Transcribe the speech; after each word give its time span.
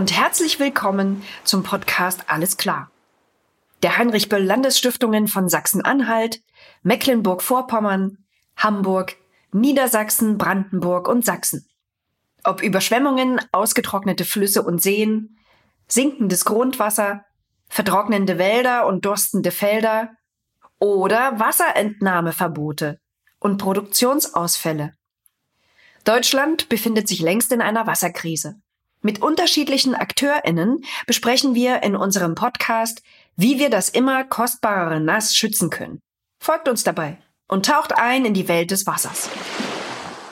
Und 0.00 0.16
herzlich 0.16 0.58
willkommen 0.58 1.22
zum 1.44 1.62
Podcast 1.62 2.24
Alles 2.28 2.56
klar. 2.56 2.90
Der 3.82 3.98
Heinrich 3.98 4.30
Böll 4.30 4.42
Landesstiftungen 4.42 5.28
von 5.28 5.50
Sachsen-Anhalt, 5.50 6.40
Mecklenburg-Vorpommern, 6.82 8.16
Hamburg, 8.56 9.16
Niedersachsen, 9.52 10.38
Brandenburg 10.38 11.06
und 11.06 11.22
Sachsen. 11.26 11.68
Ob 12.44 12.62
Überschwemmungen, 12.62 13.42
ausgetrocknete 13.52 14.24
Flüsse 14.24 14.62
und 14.62 14.80
Seen, 14.80 15.36
sinkendes 15.86 16.46
Grundwasser, 16.46 17.26
vertrocknende 17.68 18.38
Wälder 18.38 18.86
und 18.86 19.04
durstende 19.04 19.50
Felder 19.50 20.12
oder 20.78 21.38
Wasserentnahmeverbote 21.38 23.00
und 23.38 23.58
Produktionsausfälle. 23.58 24.94
Deutschland 26.04 26.70
befindet 26.70 27.06
sich 27.06 27.20
längst 27.20 27.52
in 27.52 27.60
einer 27.60 27.86
Wasserkrise. 27.86 28.62
Mit 29.02 29.22
unterschiedlichen 29.22 29.94
AkteurInnen 29.94 30.84
besprechen 31.06 31.54
wir 31.54 31.82
in 31.82 31.96
unserem 31.96 32.34
Podcast, 32.34 33.02
wie 33.34 33.58
wir 33.58 33.70
das 33.70 33.88
immer 33.88 34.24
kostbarere 34.24 35.00
Nass 35.00 35.34
schützen 35.34 35.70
können. 35.70 36.00
Folgt 36.38 36.68
uns 36.68 36.84
dabei 36.84 37.16
und 37.48 37.64
taucht 37.64 37.96
ein 37.96 38.26
in 38.26 38.34
die 38.34 38.48
Welt 38.48 38.70
des 38.70 38.86
Wassers. 38.86 39.30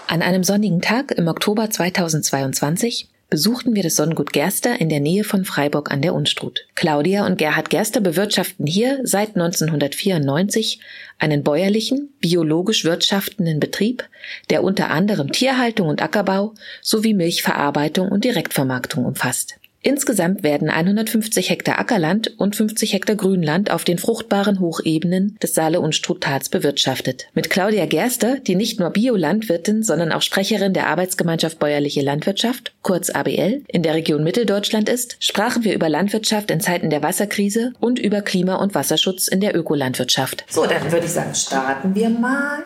An 0.06 0.20
einem 0.20 0.44
sonnigen 0.44 0.82
Tag 0.82 1.12
im 1.12 1.28
Oktober 1.28 1.70
2022 1.70 3.10
besuchten 3.30 3.74
wir 3.74 3.82
das 3.82 3.96
Sonnengut 3.96 4.32
Gerster 4.32 4.80
in 4.80 4.88
der 4.88 5.00
Nähe 5.00 5.22
von 5.22 5.44
Freiburg 5.44 5.90
an 5.90 6.00
der 6.00 6.14
Unstrut. 6.14 6.66
Claudia 6.74 7.26
und 7.26 7.36
Gerhard 7.36 7.68
Gerster 7.68 8.00
bewirtschaften 8.00 8.66
hier 8.66 9.00
seit 9.04 9.36
1994 9.36 10.80
einen 11.18 11.42
bäuerlichen, 11.42 12.10
biologisch 12.20 12.84
wirtschaftenden 12.84 13.60
Betrieb, 13.60 14.08
der 14.48 14.64
unter 14.64 14.90
anderem 14.90 15.30
Tierhaltung 15.30 15.88
und 15.88 16.02
Ackerbau 16.02 16.54
sowie 16.80 17.14
Milchverarbeitung 17.14 18.08
und 18.08 18.24
Direktvermarktung 18.24 19.04
umfasst. 19.04 19.58
Insgesamt 19.80 20.42
werden 20.42 20.70
150 20.70 21.50
Hektar 21.50 21.78
Ackerland 21.78 22.34
und 22.36 22.56
50 22.56 22.94
Hektar 22.94 23.14
Grünland 23.14 23.70
auf 23.70 23.84
den 23.84 23.98
fruchtbaren 23.98 24.58
Hochebenen 24.58 25.36
des 25.40 25.54
Saale- 25.54 25.80
und 25.80 25.94
Struttals 25.94 26.48
bewirtschaftet. 26.48 27.28
Mit 27.32 27.48
Claudia 27.48 27.86
Gerster, 27.86 28.40
die 28.40 28.56
nicht 28.56 28.80
nur 28.80 28.90
Biolandwirtin, 28.90 29.84
sondern 29.84 30.10
auch 30.10 30.22
Sprecherin 30.22 30.74
der 30.74 30.88
Arbeitsgemeinschaft 30.88 31.60
Bäuerliche 31.60 32.02
Landwirtschaft, 32.02 32.72
kurz 32.82 33.10
ABL, 33.10 33.62
in 33.68 33.82
der 33.84 33.94
Region 33.94 34.24
Mitteldeutschland 34.24 34.88
ist, 34.88 35.16
sprachen 35.20 35.62
wir 35.62 35.74
über 35.74 35.88
Landwirtschaft 35.88 36.50
in 36.50 36.60
Zeiten 36.60 36.90
der 36.90 37.02
Wasserkrise 37.04 37.72
und 37.78 38.00
über 38.00 38.22
Klima- 38.22 38.56
und 38.56 38.74
Wasserschutz 38.74 39.28
in 39.28 39.40
der 39.40 39.56
Ökolandwirtschaft. 39.56 40.44
So, 40.48 40.66
dann 40.66 40.90
würde 40.90 41.06
ich 41.06 41.12
sagen, 41.12 41.34
starten 41.34 41.94
wir 41.94 42.10
mal. 42.10 42.64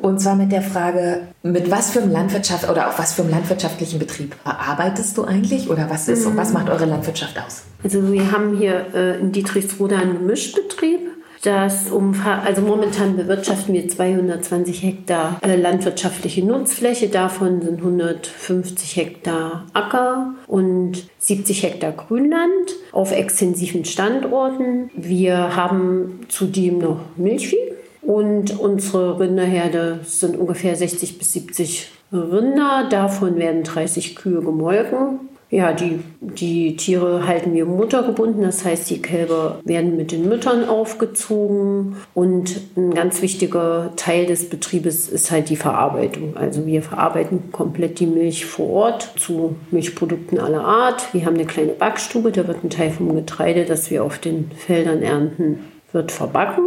Und 0.00 0.18
zwar 0.18 0.36
mit 0.36 0.50
der 0.50 0.62
Frage, 0.62 1.28
mit 1.42 1.70
was 1.70 1.90
für 1.90 2.00
einem 2.00 2.12
Landwirtschaft 2.12 2.68
oder 2.68 2.88
auf 2.88 2.98
was 2.98 3.14
für 3.14 3.22
einem 3.22 3.32
landwirtschaftlichen 3.32 3.98
Betrieb 3.98 4.36
arbeitest 4.44 5.18
du 5.18 5.24
eigentlich 5.24 5.68
oder 5.68 5.90
was 5.90 6.08
ist 6.08 6.24
und 6.26 6.36
was 6.36 6.52
macht 6.52 6.68
eure 6.68 6.86
Landwirtschaft 6.86 7.36
aus? 7.38 7.62
Also 7.82 8.12
wir 8.12 8.30
haben 8.30 8.56
hier 8.56 8.86
äh, 8.94 9.18
in 9.18 9.32
Dietrichsruder 9.32 9.98
einen 9.98 10.18
Gemischbetrieb. 10.18 11.00
Das 11.42 11.90
umfasst, 11.90 12.46
also 12.46 12.62
momentan 12.62 13.16
bewirtschaften 13.16 13.74
wir 13.74 13.88
220 13.88 14.80
Hektar 14.80 15.40
äh, 15.42 15.56
landwirtschaftliche 15.56 16.46
Nutzfläche. 16.46 17.08
Davon 17.08 17.60
sind 17.60 17.78
150 17.78 18.94
Hektar 18.94 19.64
Acker 19.72 20.34
und 20.46 21.08
70 21.18 21.64
Hektar 21.64 21.90
Grünland 21.90 22.70
auf 22.92 23.10
extensiven 23.10 23.84
Standorten. 23.84 24.90
Wir 24.94 25.56
haben 25.56 26.20
zudem 26.28 26.78
noch 26.78 27.00
Milchvieh 27.16 27.72
und 28.02 28.58
unsere 28.58 29.18
Rinderherde 29.18 30.00
sind 30.04 30.36
ungefähr 30.36 30.76
60 30.76 31.18
bis 31.18 31.32
70 31.32 31.90
Rinder. 32.12 32.88
Davon 32.90 33.36
werden 33.36 33.62
30 33.62 34.16
Kühe 34.16 34.42
gemolken. 34.42 35.20
Ja, 35.52 35.74
die, 35.74 36.00
die 36.22 36.76
Tiere 36.76 37.26
halten 37.26 37.52
wir 37.52 37.66
muttergebunden, 37.66 38.42
das 38.42 38.64
heißt, 38.64 38.88
die 38.88 39.02
Kälber 39.02 39.60
werden 39.64 39.98
mit 39.98 40.10
den 40.10 40.26
Müttern 40.26 40.66
aufgezogen. 40.66 41.96
Und 42.14 42.58
ein 42.74 42.94
ganz 42.94 43.20
wichtiger 43.20 43.92
Teil 43.96 44.24
des 44.24 44.48
Betriebes 44.48 45.10
ist 45.10 45.30
halt 45.30 45.50
die 45.50 45.56
Verarbeitung. 45.56 46.38
Also 46.38 46.64
wir 46.64 46.82
verarbeiten 46.82 47.52
komplett 47.52 48.00
die 48.00 48.06
Milch 48.06 48.46
vor 48.46 48.70
Ort 48.70 49.12
zu 49.18 49.56
Milchprodukten 49.70 50.38
aller 50.38 50.64
Art. 50.64 51.12
Wir 51.12 51.26
haben 51.26 51.34
eine 51.34 51.44
kleine 51.44 51.72
Backstube, 51.72 52.32
da 52.32 52.48
wird 52.48 52.64
ein 52.64 52.70
Teil 52.70 52.90
vom 52.90 53.14
Getreide, 53.14 53.66
das 53.66 53.90
wir 53.90 54.04
auf 54.04 54.18
den 54.18 54.50
Feldern 54.56 55.02
ernten, 55.02 55.58
wird 55.92 56.12
verbacken. 56.12 56.64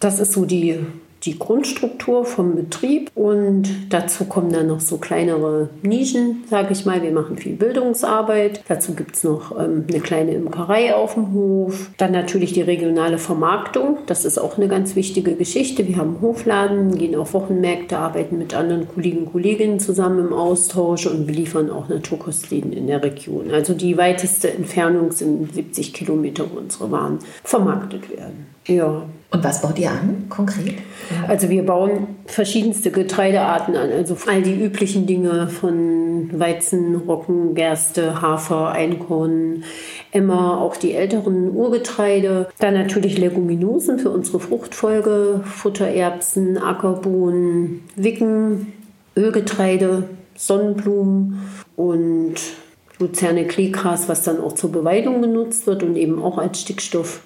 Das 0.00 0.20
ist 0.20 0.32
so 0.32 0.44
die 0.44 0.78
die 1.24 1.38
Grundstruktur 1.38 2.24
vom 2.24 2.54
Betrieb 2.54 3.10
und 3.14 3.64
dazu 3.90 4.24
kommen 4.24 4.52
dann 4.52 4.68
noch 4.68 4.80
so 4.80 4.98
kleinere 4.98 5.68
Nischen, 5.82 6.44
sage 6.48 6.72
ich 6.72 6.84
mal. 6.84 7.02
Wir 7.02 7.10
machen 7.10 7.36
viel 7.38 7.56
Bildungsarbeit. 7.56 8.62
Dazu 8.68 8.94
gibt 8.94 9.16
es 9.16 9.24
noch 9.24 9.58
ähm, 9.58 9.84
eine 9.88 10.00
kleine 10.00 10.32
Imkerei 10.34 10.94
auf 10.94 11.14
dem 11.14 11.32
Hof. 11.32 11.90
Dann 11.96 12.12
natürlich 12.12 12.52
die 12.52 12.62
regionale 12.62 13.18
Vermarktung. 13.18 13.98
Das 14.06 14.24
ist 14.24 14.38
auch 14.38 14.56
eine 14.56 14.68
ganz 14.68 14.94
wichtige 14.94 15.34
Geschichte. 15.34 15.88
Wir 15.88 15.96
haben 15.96 16.20
Hofladen, 16.20 16.96
gehen 16.96 17.16
auf 17.16 17.34
Wochenmärkte, 17.34 17.98
arbeiten 17.98 18.38
mit 18.38 18.54
anderen 18.54 18.86
Kollegen 18.88 19.18
und 19.18 19.32
Kolleginnen 19.32 19.80
zusammen 19.80 20.28
im 20.28 20.32
Austausch 20.32 21.06
und 21.06 21.26
beliefern 21.26 21.70
auch 21.70 21.88
Naturkostläden 21.88 22.72
in 22.72 22.86
der 22.86 23.02
Region. 23.02 23.50
Also 23.50 23.74
die 23.74 23.96
weiteste 23.96 24.52
Entfernung 24.52 25.10
sind 25.10 25.52
70 25.52 25.92
Kilometer, 25.92 26.44
wo 26.52 26.58
unsere 26.58 26.90
Waren 26.92 27.18
vermarktet 27.42 28.10
werden. 28.10 28.46
Ja, 28.68 29.02
und 29.30 29.44
was 29.44 29.62
baut 29.62 29.78
ihr 29.78 29.90
an 29.90 30.26
konkret? 30.28 30.74
Also 31.26 31.48
wir 31.48 31.64
bauen 31.64 32.16
verschiedenste 32.26 32.90
Getreidearten 32.90 33.76
an, 33.76 33.90
also 33.90 34.16
all 34.26 34.42
die 34.42 34.54
üblichen 34.54 35.06
Dinge 35.06 35.48
von 35.48 36.30
Weizen, 36.38 36.96
Roggen, 36.96 37.54
Gerste, 37.54 38.20
Hafer, 38.20 38.72
Einkorn, 38.72 39.64
Emmer, 40.12 40.60
auch 40.60 40.76
die 40.76 40.94
älteren 40.94 41.50
Urgetreide. 41.50 42.48
Dann 42.58 42.74
natürlich 42.74 43.18
Leguminosen 43.18 43.98
für 43.98 44.10
unsere 44.10 44.40
Fruchtfolge, 44.40 45.42
Futtererbsen, 45.44 46.58
Ackerbohnen, 46.58 47.82
Wicken, 47.96 48.72
Ölgetreide, 49.16 50.04
Sonnenblumen 50.36 51.40
und 51.76 52.34
Luzerne 52.98 53.46
Kleegras, 53.46 54.08
was 54.08 54.24
dann 54.24 54.40
auch 54.40 54.52
zur 54.52 54.72
Beweidung 54.72 55.22
genutzt 55.22 55.66
wird 55.66 55.82
und 55.82 55.96
eben 55.96 56.22
auch 56.22 56.38
als 56.38 56.60
Stickstoff 56.60 57.20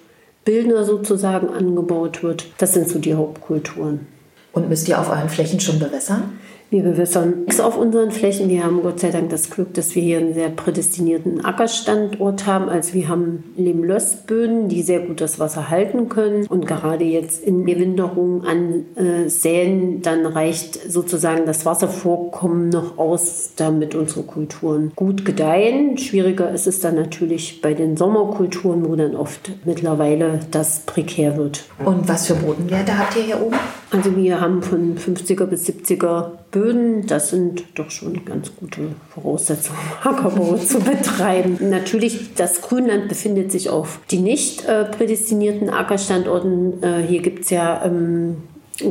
Bildner 0.44 0.84
sozusagen 0.84 1.48
angebaut 1.48 2.22
wird. 2.22 2.46
Das 2.58 2.74
sind 2.74 2.88
so 2.88 2.98
die 2.98 3.14
Hauptkulturen. 3.14 4.06
Und 4.52 4.68
müsst 4.68 4.88
ihr 4.88 5.00
auf 5.00 5.08
euren 5.08 5.28
Flächen 5.28 5.60
schon 5.60 5.78
bewässern? 5.78 6.38
Wir 6.72 6.84
bewässern 6.84 7.40
nichts 7.40 7.60
auf 7.60 7.76
unseren 7.76 8.10
Flächen. 8.10 8.48
Wir 8.48 8.64
haben 8.64 8.80
Gott 8.82 8.98
sei 8.98 9.10
Dank 9.10 9.28
das 9.28 9.50
Glück, 9.50 9.74
dass 9.74 9.94
wir 9.94 10.02
hier 10.02 10.16
einen 10.16 10.32
sehr 10.32 10.48
prädestinierten 10.48 11.44
Ackerstandort 11.44 12.46
haben. 12.46 12.70
Also 12.70 12.94
wir 12.94 13.10
haben 13.10 13.44
Lehmlössböden, 13.58 14.70
die 14.70 14.80
sehr 14.80 15.00
gut 15.00 15.20
das 15.20 15.38
Wasser 15.38 15.68
halten 15.68 16.08
können. 16.08 16.46
Und 16.46 16.66
gerade 16.66 17.04
jetzt 17.04 17.44
in 17.44 17.66
der 17.66 18.42
an 18.46 18.86
äh, 18.96 19.28
Säen, 19.28 20.00
dann 20.00 20.24
reicht 20.24 20.90
sozusagen 20.90 21.44
das 21.44 21.66
Wasservorkommen 21.66 22.70
noch 22.70 22.96
aus, 22.96 23.50
damit 23.56 23.94
unsere 23.94 24.22
Kulturen 24.22 24.92
gut 24.96 25.26
gedeihen. 25.26 25.98
Schwieriger 25.98 26.50
ist 26.52 26.66
es 26.66 26.80
dann 26.80 26.94
natürlich 26.94 27.60
bei 27.60 27.74
den 27.74 27.98
Sommerkulturen, 27.98 28.88
wo 28.88 28.96
dann 28.96 29.14
oft 29.14 29.52
mittlerweile 29.66 30.40
das 30.50 30.80
prekär 30.86 31.36
wird. 31.36 31.66
Und 31.84 32.08
was 32.08 32.28
für 32.28 32.34
Bodenwerte 32.34 32.98
habt 32.98 33.14
ihr 33.14 33.24
hier 33.24 33.42
oben? 33.42 33.58
Also 33.92 34.16
wir 34.16 34.40
haben 34.40 34.62
von 34.62 34.96
50er 34.96 35.44
bis 35.44 35.68
70er 35.68 36.30
Böden. 36.50 37.06
Das 37.06 37.28
sind 37.28 37.64
doch 37.74 37.90
schon 37.90 38.24
ganz 38.24 38.50
gute 38.56 38.94
Voraussetzungen, 39.10 39.78
Ackerbau 40.02 40.56
zu 40.56 40.80
betreiben. 40.80 41.58
Natürlich, 41.60 42.34
das 42.34 42.62
Grünland 42.62 43.08
befindet 43.08 43.52
sich 43.52 43.68
auf 43.68 44.00
die 44.10 44.20
nicht 44.20 44.64
äh, 44.64 44.86
prädestinierten 44.86 45.68
Ackerstandorten. 45.68 46.82
Äh, 46.82 47.02
hier 47.06 47.20
gibt 47.20 47.44
es 47.44 47.50
ja 47.50 47.84
ähm, 47.84 48.38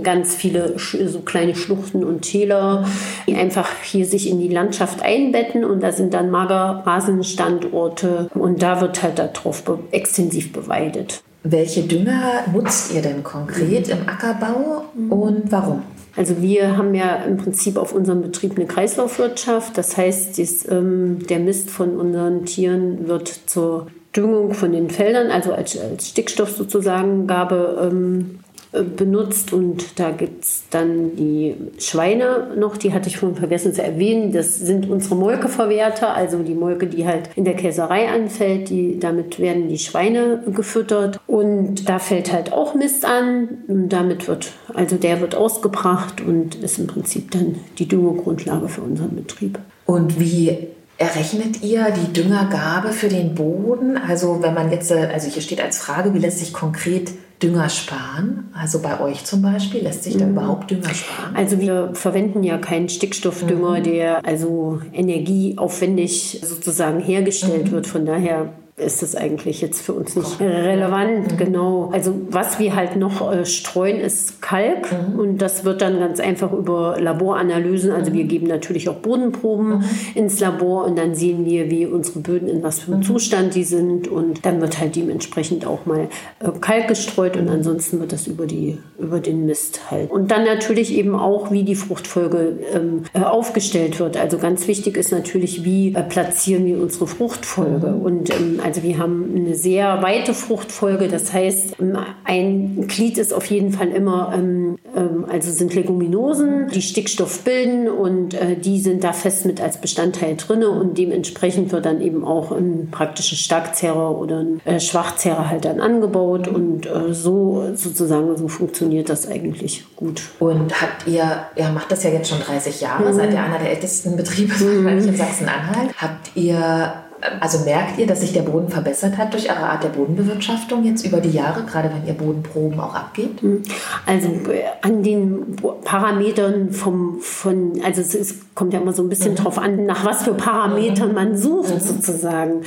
ganz 0.03 0.35
viele 0.35 0.75
so 0.77 1.21
kleine 1.21 1.55
Schluchten 1.55 2.03
und 2.03 2.21
Täler, 2.21 2.85
die 3.27 3.35
einfach 3.35 3.67
hier 3.83 4.05
sich 4.05 4.29
in 4.29 4.39
die 4.39 4.49
Landschaft 4.49 5.01
einbetten 5.01 5.65
und 5.65 5.81
da 5.81 5.91
sind 5.91 6.13
dann 6.13 6.29
Magerrasenstandorte 6.29 8.29
und 8.35 8.61
da 8.61 8.81
wird 8.81 9.01
halt 9.01 9.17
darauf 9.17 9.63
be 9.63 9.79
extensiv 9.89 10.53
beweidet. 10.53 11.23
Welche 11.43 11.83
Dünger 11.83 12.45
nutzt 12.53 12.93
ihr 12.93 13.01
denn 13.01 13.23
konkret 13.23 13.89
im 13.89 14.07
Ackerbau 14.07 14.85
und 15.09 15.51
warum? 15.51 15.81
Also 16.15 16.41
wir 16.41 16.77
haben 16.77 16.93
ja 16.93 17.15
im 17.23 17.37
Prinzip 17.37 17.77
auf 17.77 17.93
unserem 17.93 18.21
Betrieb 18.21 18.57
eine 18.57 18.65
Kreislaufwirtschaft. 18.65 19.77
Das 19.77 19.97
heißt, 19.97 20.37
dies, 20.37 20.69
ähm, 20.69 21.19
der 21.27 21.39
Mist 21.39 21.69
von 21.71 21.97
unseren 21.97 22.45
Tieren 22.45 23.07
wird 23.07 23.27
zur 23.45 23.87
Düngung 24.15 24.53
von 24.53 24.73
den 24.73 24.89
Feldern, 24.89 25.31
also 25.31 25.53
als, 25.53 25.79
als 25.79 26.09
Stickstoff 26.09 26.51
sozusagen, 26.51 27.27
Gabe 27.27 27.89
ähm, 27.89 28.39
äh, 28.39 28.40
benutzt 28.71 29.51
und 29.51 29.99
da 29.99 30.11
gibt 30.11 30.45
es 30.45 30.63
dann 30.69 31.15
die 31.17 31.55
Schweine 31.77 32.47
noch, 32.57 32.77
die 32.77 32.93
hatte 32.93 33.09
ich 33.09 33.17
vorhin 33.17 33.37
vergessen 33.37 33.73
zu 33.73 33.83
erwähnen. 33.83 34.31
Das 34.31 34.57
sind 34.57 34.89
unsere 34.89 35.15
Molkeverwerter, 35.15 36.13
also 36.13 36.41
die 36.41 36.53
Molke, 36.53 36.87
die 36.87 37.05
halt 37.05 37.29
in 37.35 37.43
der 37.43 37.55
Käserei 37.55 38.07
anfällt, 38.09 38.69
die, 38.69 38.97
damit 38.97 39.39
werden 39.39 39.67
die 39.67 39.77
Schweine 39.77 40.41
gefüttert 40.47 41.19
und 41.27 41.89
da 41.89 41.99
fällt 41.99 42.31
halt 42.31 42.53
auch 42.53 42.73
Mist 42.73 43.03
an 43.03 43.49
und 43.67 43.89
damit 43.89 44.29
wird, 44.29 44.53
also 44.73 44.95
der 44.95 45.19
wird 45.19 45.35
ausgebracht 45.35 46.21
und 46.21 46.55
ist 46.55 46.79
im 46.79 46.87
Prinzip 46.87 47.31
dann 47.31 47.55
die 47.77 47.87
Düngegrundlage 47.87 48.69
für 48.69 48.81
unseren 48.81 49.15
Betrieb. 49.15 49.59
Und 49.85 50.19
wie 50.19 50.69
Errechnet 50.97 51.63
ihr 51.63 51.87
die 51.89 52.13
Düngergabe 52.13 52.89
für 52.89 53.07
den 53.07 53.33
Boden? 53.33 53.97
Also 53.97 54.43
wenn 54.43 54.53
man 54.53 54.69
jetzt, 54.71 54.91
also 54.91 55.27
hier 55.27 55.41
steht 55.41 55.59
als 55.59 55.79
Frage, 55.79 56.13
wie 56.13 56.19
lässt 56.19 56.37
sich 56.37 56.53
konkret 56.53 57.09
Dünger 57.41 57.69
sparen? 57.69 58.49
Also 58.53 58.81
bei 58.81 58.99
euch 58.99 59.23
zum 59.25 59.41
Beispiel, 59.41 59.81
lässt 59.81 60.03
sich 60.03 60.17
da 60.17 60.25
mhm. 60.25 60.31
überhaupt 60.31 60.71
Dünger 60.71 60.93
sparen? 60.93 61.35
Also 61.35 61.59
wir 61.59 61.91
verwenden 61.93 62.43
ja 62.43 62.57
keinen 62.57 62.89
Stickstoffdünger, 62.89 63.79
mhm. 63.79 63.83
der 63.83 64.25
also 64.25 64.79
energieaufwendig 64.93 66.41
sozusagen 66.43 66.99
hergestellt 66.99 67.67
mhm. 67.67 67.71
wird. 67.71 67.87
Von 67.87 68.05
daher 68.05 68.53
ist 68.81 69.01
das 69.01 69.15
eigentlich 69.15 69.61
jetzt 69.61 69.81
für 69.81 69.93
uns 69.93 70.15
nicht 70.15 70.39
relevant. 70.39 71.33
Mhm. 71.33 71.37
Genau. 71.37 71.89
Also 71.93 72.13
was 72.29 72.59
wir 72.59 72.75
halt 72.75 72.95
noch 72.95 73.31
äh, 73.31 73.45
streuen, 73.45 73.99
ist 73.99 74.41
Kalk 74.41 74.91
mhm. 74.91 75.19
und 75.19 75.37
das 75.41 75.65
wird 75.65 75.81
dann 75.81 75.99
ganz 75.99 76.19
einfach 76.19 76.51
über 76.51 76.97
Laboranalysen. 76.99 77.91
Also 77.91 78.13
wir 78.13 78.23
mhm. 78.23 78.29
geben 78.29 78.47
natürlich 78.47 78.89
auch 78.89 78.95
Bodenproben 78.95 79.79
mhm. 79.79 79.83
ins 80.15 80.39
Labor 80.39 80.85
und 80.85 80.97
dann 80.97 81.15
sehen 81.15 81.45
wir, 81.45 81.69
wie 81.69 81.85
unsere 81.85 82.19
Böden 82.19 82.47
in 82.47 82.63
was 82.63 82.79
für 82.79 82.91
einem 82.91 83.01
mhm. 83.01 83.05
Zustand 83.05 83.55
die 83.55 83.63
sind 83.63 84.07
und 84.07 84.45
dann 84.45 84.61
wird 84.61 84.79
halt 84.79 84.95
dementsprechend 84.95 85.65
auch 85.65 85.85
mal 85.85 86.07
äh, 86.39 86.49
Kalk 86.59 86.87
gestreut 86.87 87.37
und 87.37 87.49
ansonsten 87.49 87.99
wird 87.99 88.11
das 88.11 88.27
über 88.27 88.45
die 88.45 88.77
über 88.99 89.19
den 89.19 89.45
Mist 89.45 89.91
halt. 89.91 90.11
Und 90.11 90.31
dann 90.31 90.45
natürlich 90.45 90.93
eben 90.93 91.15
auch, 91.15 91.51
wie 91.51 91.63
die 91.63 91.75
Fruchtfolge 91.75 92.59
ähm, 92.73 93.03
äh, 93.13 93.21
aufgestellt 93.21 93.99
wird. 93.99 94.17
Also 94.17 94.37
ganz 94.37 94.67
wichtig 94.67 94.97
ist 94.97 95.11
natürlich, 95.11 95.63
wie 95.63 95.93
äh, 95.93 96.03
platzieren 96.03 96.65
wir 96.65 96.79
unsere 96.79 97.07
Fruchtfolge 97.07 97.87
mhm. 97.87 98.01
und 98.01 98.29
ähm, 98.29 98.59
also 98.71 98.83
wir 98.83 98.99
haben 98.99 99.33
eine 99.35 99.53
sehr 99.53 100.01
weite 100.01 100.33
Fruchtfolge. 100.33 101.09
Das 101.09 101.33
heißt, 101.33 101.75
ein 102.23 102.87
Glied 102.87 103.17
ist 103.17 103.33
auf 103.33 103.47
jeden 103.47 103.73
Fall 103.73 103.89
immer, 103.89 104.31
ähm, 104.33 104.77
ähm, 104.95 105.25
also 105.29 105.51
sind 105.51 105.75
Leguminosen, 105.75 106.69
die 106.69 106.81
Stickstoff 106.81 107.41
bilden 107.41 107.89
und 107.89 108.33
äh, 108.33 108.55
die 108.55 108.79
sind 108.79 109.03
da 109.03 109.11
fest 109.11 109.45
mit 109.45 109.59
als 109.59 109.81
Bestandteil 109.81 110.37
drin 110.37 110.63
und 110.63 110.97
dementsprechend 110.97 111.73
wird 111.73 111.85
dann 111.85 111.99
eben 111.99 112.23
auch 112.23 112.53
ein 112.53 112.87
praktischer 112.91 113.35
Starkzehrer 113.35 114.17
oder 114.17 114.39
ein 114.39 114.61
äh, 114.63 114.79
Schwachzehrer 114.79 115.49
halt 115.49 115.65
dann 115.65 115.81
angebaut 115.81 116.47
und 116.47 116.85
äh, 116.85 117.13
so 117.13 117.73
sozusagen 117.75 118.37
so 118.37 118.47
funktioniert 118.47 119.09
das 119.09 119.27
eigentlich 119.27 119.83
gut. 119.97 120.21
Und 120.39 120.81
habt 120.81 121.07
ihr, 121.07 121.41
ihr 121.57 121.69
macht 121.71 121.91
das 121.91 122.03
ja 122.03 122.11
jetzt 122.11 122.29
schon 122.29 122.39
30 122.39 122.79
Jahre, 122.79 123.11
mhm. 123.11 123.17
seid 123.17 123.33
ihr 123.33 123.43
einer 123.43 123.59
der 123.59 123.71
ältesten 123.71 124.15
Betriebe 124.15 124.53
mhm. 124.63 124.87
in 124.87 125.17
Sachsen-Anhalt. 125.17 125.89
Habt 125.97 126.31
ihr 126.35 126.93
also 127.39 127.65
merkt 127.65 127.99
ihr, 127.99 128.07
dass 128.07 128.21
sich 128.21 128.33
der 128.33 128.41
Boden 128.41 128.69
verbessert 128.69 129.17
hat 129.17 129.33
durch 129.33 129.49
eure 129.49 129.69
Art 129.69 129.83
der 129.83 129.89
Bodenbewirtschaftung 129.89 130.83
jetzt 130.83 131.05
über 131.05 131.19
die 131.19 131.31
Jahre, 131.31 131.63
gerade 131.63 131.91
wenn 131.93 132.05
ihr 132.07 132.13
Bodenproben 132.13 132.79
auch 132.79 132.95
abgebt? 132.95 133.41
Hm. 133.41 133.61
Also 134.05 134.27
äh, 134.27 134.63
an 134.81 135.03
den 135.03 135.55
Parametern 135.83 136.71
vom, 136.71 137.19
von, 137.19 137.79
also 137.83 138.01
es, 138.01 138.15
ist, 138.15 138.55
kommt 138.55 138.73
ja 138.73 138.79
immer 138.79 138.93
so 138.93 139.03
ein 139.03 139.09
bisschen 139.09 139.33
mhm. 139.33 139.37
drauf 139.37 139.57
an, 139.57 139.85
nach 139.85 140.05
was 140.05 140.23
für 140.23 140.33
Parametern 140.33 141.13
man 141.13 141.37
sucht 141.37 141.73
mhm. 141.73 141.79
sozusagen. 141.79 142.61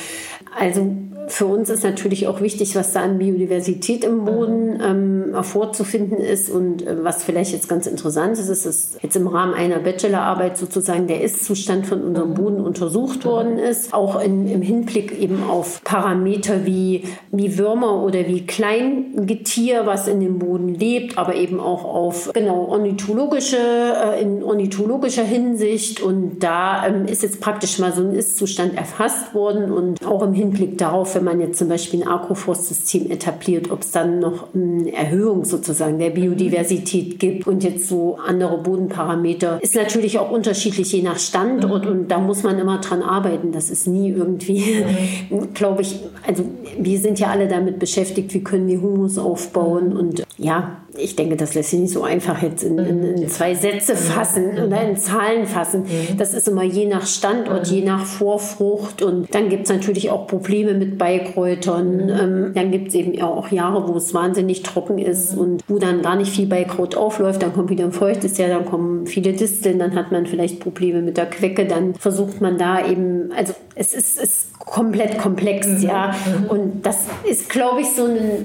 Also 0.58 0.96
für 1.28 1.46
uns 1.46 1.70
ist 1.70 1.84
natürlich 1.84 2.26
auch 2.26 2.40
wichtig, 2.40 2.74
was 2.76 2.92
da 2.92 3.02
an 3.02 3.18
Biodiversität 3.18 4.04
im 4.04 4.24
Boden 4.24 4.80
ähm, 4.82 5.44
vorzufinden 5.44 6.18
ist. 6.18 6.50
Und 6.50 6.86
äh, 6.86 7.02
was 7.02 7.24
vielleicht 7.24 7.52
jetzt 7.52 7.68
ganz 7.68 7.86
interessant 7.86 8.38
ist, 8.38 8.48
ist, 8.48 8.66
dass 8.66 8.98
jetzt 9.02 9.16
im 9.16 9.26
Rahmen 9.26 9.54
einer 9.54 9.78
Bachelorarbeit 9.78 10.58
sozusagen 10.58 11.06
der 11.06 11.22
Ist-Zustand 11.22 11.86
von 11.86 12.02
unserem 12.02 12.34
Boden 12.34 12.60
untersucht 12.60 13.24
worden 13.24 13.58
ist. 13.58 13.94
Auch 13.94 14.20
in, 14.20 14.48
im 14.48 14.62
Hinblick 14.62 15.18
eben 15.18 15.42
auf 15.48 15.82
Parameter 15.84 16.66
wie, 16.66 17.04
wie 17.30 17.58
Würmer 17.58 18.02
oder 18.02 18.26
wie 18.26 18.46
Kleingetier, 18.46 19.86
was 19.86 20.08
in 20.08 20.20
dem 20.20 20.38
Boden 20.38 20.74
lebt, 20.74 21.18
aber 21.18 21.34
eben 21.34 21.60
auch 21.60 21.84
auf 21.84 22.30
genau 22.32 22.66
ornithologische, 22.66 23.56
äh, 23.56 24.20
in 24.22 24.42
ornithologischer 24.42 25.24
Hinsicht. 25.24 26.00
Und 26.00 26.40
da 26.40 26.86
ähm, 26.86 27.06
ist 27.06 27.22
jetzt 27.22 27.40
praktisch 27.40 27.78
mal 27.78 27.92
so 27.92 28.02
ein 28.02 28.12
Ist-Zustand 28.12 28.76
erfasst 28.76 29.34
worden 29.34 29.72
und 29.72 30.06
auch 30.06 30.22
im 30.22 30.34
Hinblick 30.34 30.78
darauf, 30.78 31.13
wenn 31.14 31.25
man 31.25 31.40
jetzt 31.40 31.58
zum 31.58 31.69
Beispiel 31.69 32.02
ein 32.02 32.08
Agroforstsystem 32.08 33.11
etabliert, 33.11 33.70
ob 33.70 33.82
es 33.82 33.90
dann 33.90 34.19
noch 34.19 34.55
eine 34.55 34.93
Erhöhung 34.93 35.44
sozusagen 35.44 35.99
der 35.99 36.11
Biodiversität 36.11 37.19
gibt 37.19 37.46
und 37.46 37.64
jetzt 37.64 37.88
so 37.88 38.19
andere 38.25 38.58
Bodenparameter. 38.58 39.58
Ist 39.62 39.75
natürlich 39.75 40.19
auch 40.19 40.31
unterschiedlich 40.31 40.93
je 40.93 41.02
nach 41.02 41.19
Standort 41.19 41.87
und 41.87 42.08
da 42.08 42.19
muss 42.19 42.43
man 42.43 42.58
immer 42.58 42.78
dran 42.78 43.02
arbeiten. 43.02 43.52
Das 43.52 43.70
ist 43.70 43.87
nie 43.87 44.11
irgendwie, 44.11 44.84
mhm. 45.31 45.52
glaube 45.55 45.82
ich, 45.82 46.00
also 46.26 46.44
wir 46.78 46.99
sind 46.99 47.19
ja 47.19 47.28
alle 47.28 47.49
damit 47.49 47.78
beschäftigt, 47.78 48.34
wie 48.34 48.43
können 48.43 48.67
wir 48.67 48.81
Humus 48.81 49.19
aufbauen 49.19 49.96
und 49.96 50.25
ja, 50.37 50.83
ich 50.96 51.17
denke, 51.17 51.37
das 51.37 51.55
lässt 51.55 51.70
sich 51.70 51.81
nicht 51.81 51.93
so 51.93 52.02
einfach 52.02 52.43
jetzt 52.43 52.62
in, 52.62 52.79
in, 52.79 53.05
in 53.05 53.29
zwei 53.29 53.55
Sätze 53.55 53.96
fassen 53.96 54.58
oder 54.64 54.82
in 54.82 54.96
Zahlen 54.96 55.46
fassen. 55.46 55.82
Mhm. 55.82 56.19
Das 56.19 56.35
ist 56.35 56.46
immer 56.46 56.62
je 56.62 56.87
nach 56.87 57.06
Standort, 57.06 57.67
je 57.67 57.82
nach 57.82 58.05
Vorfrucht. 58.05 59.02
Und 59.02 59.35
dann 59.35 59.49
gibt 59.49 59.64
es 59.64 59.70
natürlich 59.70 60.11
auch 60.11 60.26
Probleme 60.26 60.75
mit 60.75 60.99
Beikräutern. 60.99 62.08
Ähm, 62.08 62.52
dann 62.55 62.70
gibt 62.70 62.88
es 62.88 62.94
eben 62.94 63.20
auch 63.23 63.50
Jahre, 63.50 63.88
wo 63.88 63.96
es 63.96 64.14
wahnsinnig 64.14 64.62
trocken 64.62 64.99
ist 64.99 65.37
und 65.37 65.62
wo 65.69 65.79
dann 65.79 66.02
gar 66.02 66.17
nicht 66.17 66.31
viel 66.31 66.46
Beikraut 66.46 66.96
aufläuft. 66.96 67.43
Dann 67.43 67.52
kommt 67.52 67.70
wieder 67.70 67.85
ein 67.85 67.93
feuchtes 67.93 68.38
Jahr, 68.38 68.50
dann 68.50 68.64
kommen 68.64 69.06
viele 69.06 69.32
Disteln, 69.32 69.79
dann 69.79 69.94
hat 69.96 70.12
man 70.12 70.26
vielleicht 70.26 70.61
Probleme 70.61 71.02
mit 71.02 71.17
der 71.17 71.26
Quecke. 71.26 71.67
Dann 71.67 71.94
versucht 71.94 72.41
man 72.41 72.56
da 72.56 72.87
eben, 72.87 73.32
also 73.37 73.52
es 73.75 73.94
ist, 73.94 74.20
ist 74.20 74.58
komplett 74.58 75.19
komplex, 75.19 75.67
mhm. 75.67 75.82
ja. 75.82 76.14
Mhm. 76.41 76.46
Und 76.46 76.87
das 76.87 77.06
ist, 77.29 77.49
glaube 77.49 77.81
ich, 77.81 77.88
so 77.88 78.05
ein, 78.05 78.44